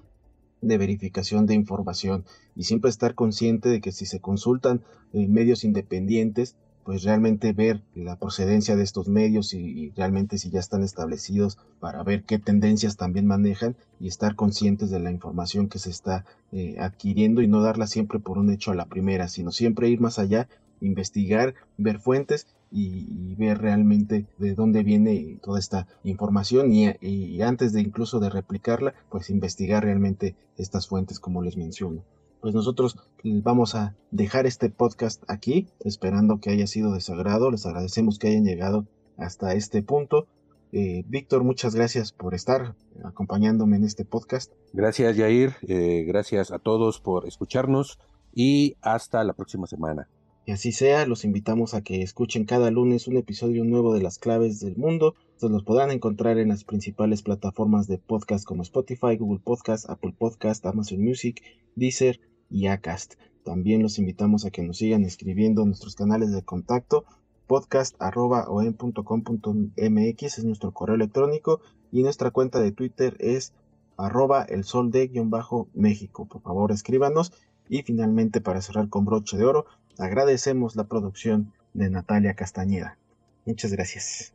de 0.61 0.79
verificación 0.79 1.46
de 1.46 1.55
información 1.55 2.25
y 2.55 2.64
siempre 2.64 2.90
estar 2.90 3.14
consciente 3.14 3.68
de 3.68 3.81
que 3.81 3.92
si 3.92 4.07
se 4.07 4.20
consultan 4.20 4.83
eh, 5.12 5.27
medios 5.27 5.64
independientes, 5.64 6.57
pues 6.85 7.03
realmente 7.05 7.53
ver 7.53 7.83
la 7.94 8.16
procedencia 8.16 8.75
de 8.75 8.83
estos 8.83 9.07
medios 9.07 9.55
y, 9.55 9.90
realmente 9.90 10.38
si 10.38 10.51
ya 10.51 10.61
están 10.61 10.83
establecidos 10.83 11.59
para 11.79 12.03
ver 12.03 12.25
qué 12.25 12.38
tendencias 12.38 12.96
también 12.96 13.27
manejan 13.27 13.77
y 14.01 14.09
estar 14.09 14.35
conscientes 14.35 14.90
de 14.90 14.99
la 14.99 15.11
información 15.11 15.68
que 15.68 15.79
se 15.79 15.90
está 15.90 16.25
eh, 16.53 16.77
adquiriendo 16.81 17.42
y 17.42 17.49
no 17.49 17.61
darla 17.61 17.87
siempre 17.87 18.18
por 18.18 18.38
un 18.38 18.51
hecho 18.51 18.70
a 18.70 18.75
la 18.75 18.87
primera, 18.87 19.29
sino 19.29 19.53
siempre 19.53 19.88
ir 19.88 20.01
más 20.01 20.18
allá 20.18 20.49
investigar, 20.80 21.54
ver 21.76 21.98
fuentes 21.98 22.46
y, 22.70 23.34
ver 23.36 23.58
realmente 23.58 24.26
de 24.38 24.54
dónde 24.54 24.82
viene 24.82 25.38
toda 25.42 25.58
esta 25.58 25.86
información 26.04 26.72
y, 26.72 27.42
antes 27.42 27.72
de 27.72 27.80
incluso 27.80 28.20
de 28.20 28.30
replicarla, 28.30 28.94
pues 29.10 29.30
investigar 29.30 29.84
realmente 29.84 30.36
estas 30.56 30.88
fuentes 30.88 31.18
como 31.18 31.42
les 31.42 31.56
menciono. 31.56 32.04
Pues 32.40 32.54
nosotros 32.54 32.96
vamos 33.22 33.74
a 33.74 33.94
dejar 34.10 34.46
este 34.46 34.70
podcast 34.70 35.22
aquí, 35.28 35.68
esperando 35.80 36.40
que 36.40 36.50
haya 36.50 36.66
sido 36.66 36.92
de 36.92 37.00
su 37.00 37.12
agrado. 37.12 37.50
Les 37.50 37.66
agradecemos 37.66 38.18
que 38.18 38.28
hayan 38.28 38.44
llegado 38.44 38.86
hasta 39.18 39.54
este 39.54 39.82
punto. 39.82 40.26
Eh, 40.72 41.04
Víctor, 41.08 41.42
muchas 41.44 41.74
gracias 41.74 42.12
por 42.12 42.34
estar 42.34 42.74
acompañándome 43.04 43.76
en 43.76 43.84
este 43.84 44.04
podcast. 44.04 44.52
Gracias, 44.72 45.16
Jair. 45.16 45.54
Eh, 45.66 46.04
gracias 46.06 46.52
a 46.52 46.58
todos 46.58 47.00
por 47.00 47.26
escucharnos 47.26 47.98
y 48.32 48.76
hasta 48.80 49.24
la 49.24 49.34
próxima 49.34 49.66
semana. 49.66 50.08
Y 50.46 50.53
así 50.53 50.72
sea, 50.72 51.07
los 51.07 51.24
invitamos 51.24 51.74
a 51.74 51.83
que 51.83 52.03
escuchen 52.03 52.44
cada 52.44 52.70
lunes 52.70 53.07
un 53.07 53.16
episodio 53.16 53.64
nuevo 53.64 53.94
de 53.94 54.03
las 54.03 54.18
claves 54.18 54.61
del 54.61 54.76
mundo. 54.76 55.14
Estos 55.35 55.50
los 55.50 55.64
podrán 55.64 55.90
encontrar 55.90 56.38
en 56.38 56.48
las 56.48 56.64
principales 56.64 57.22
plataformas 57.22 57.87
de 57.87 57.98
podcast 57.98 58.44
como 58.44 58.62
Spotify, 58.62 59.16
Google 59.18 59.40
Podcast, 59.42 59.88
Apple 59.88 60.14
Podcast, 60.18 60.64
Amazon 60.66 61.03
Music, 61.03 61.42
Deezer 61.76 62.20
y 62.48 62.66
Acast. 62.66 63.14
También 63.44 63.83
los 63.83 63.98
invitamos 63.98 64.44
a 64.44 64.50
que 64.50 64.62
nos 64.62 64.79
sigan 64.79 65.05
escribiendo 65.05 65.62
en 65.62 65.68
nuestros 65.68 65.94
canales 65.94 66.33
de 66.33 66.42
contacto 66.42 67.05
podcast.com.mx 67.50 70.22
es 70.22 70.44
nuestro 70.44 70.70
correo 70.70 70.94
electrónico 70.94 71.61
y 71.90 72.05
nuestra 72.05 72.31
cuenta 72.31 72.61
de 72.61 72.70
Twitter 72.70 73.16
es 73.18 73.55
arroba 73.96 74.44
el 74.44 74.62
sol 74.62 74.92
de 74.92 75.11
México. 75.74 76.29
Por 76.29 76.42
favor, 76.42 76.70
escríbanos. 76.70 77.33
Y 77.68 77.83
finalmente, 77.83 78.40
para 78.40 78.62
cerrar 78.62 78.88
con 78.88 79.05
broche 79.05 79.37
de 79.37 79.46
oro, 79.46 79.66
Agradecemos 80.00 80.76
la 80.76 80.84
producción 80.84 81.52
de 81.74 81.90
Natalia 81.90 82.34
Castañeda. 82.34 82.96
Muchas 83.44 83.70
gracias. 83.70 84.32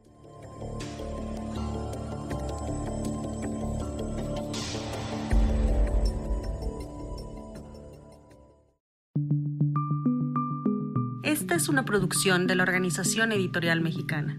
Esta 11.24 11.56
es 11.56 11.68
una 11.68 11.84
producción 11.84 12.46
de 12.46 12.56
la 12.56 12.64
Organización 12.64 13.32
Editorial 13.32 13.82
Mexicana. 13.82 14.38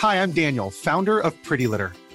Hi, 0.00 0.16
I'm 0.16 0.32
Daniel, 0.32 0.70
founder 0.70 1.18
of 1.18 1.34
Pretty 1.46 1.66
Litter. 1.66 1.92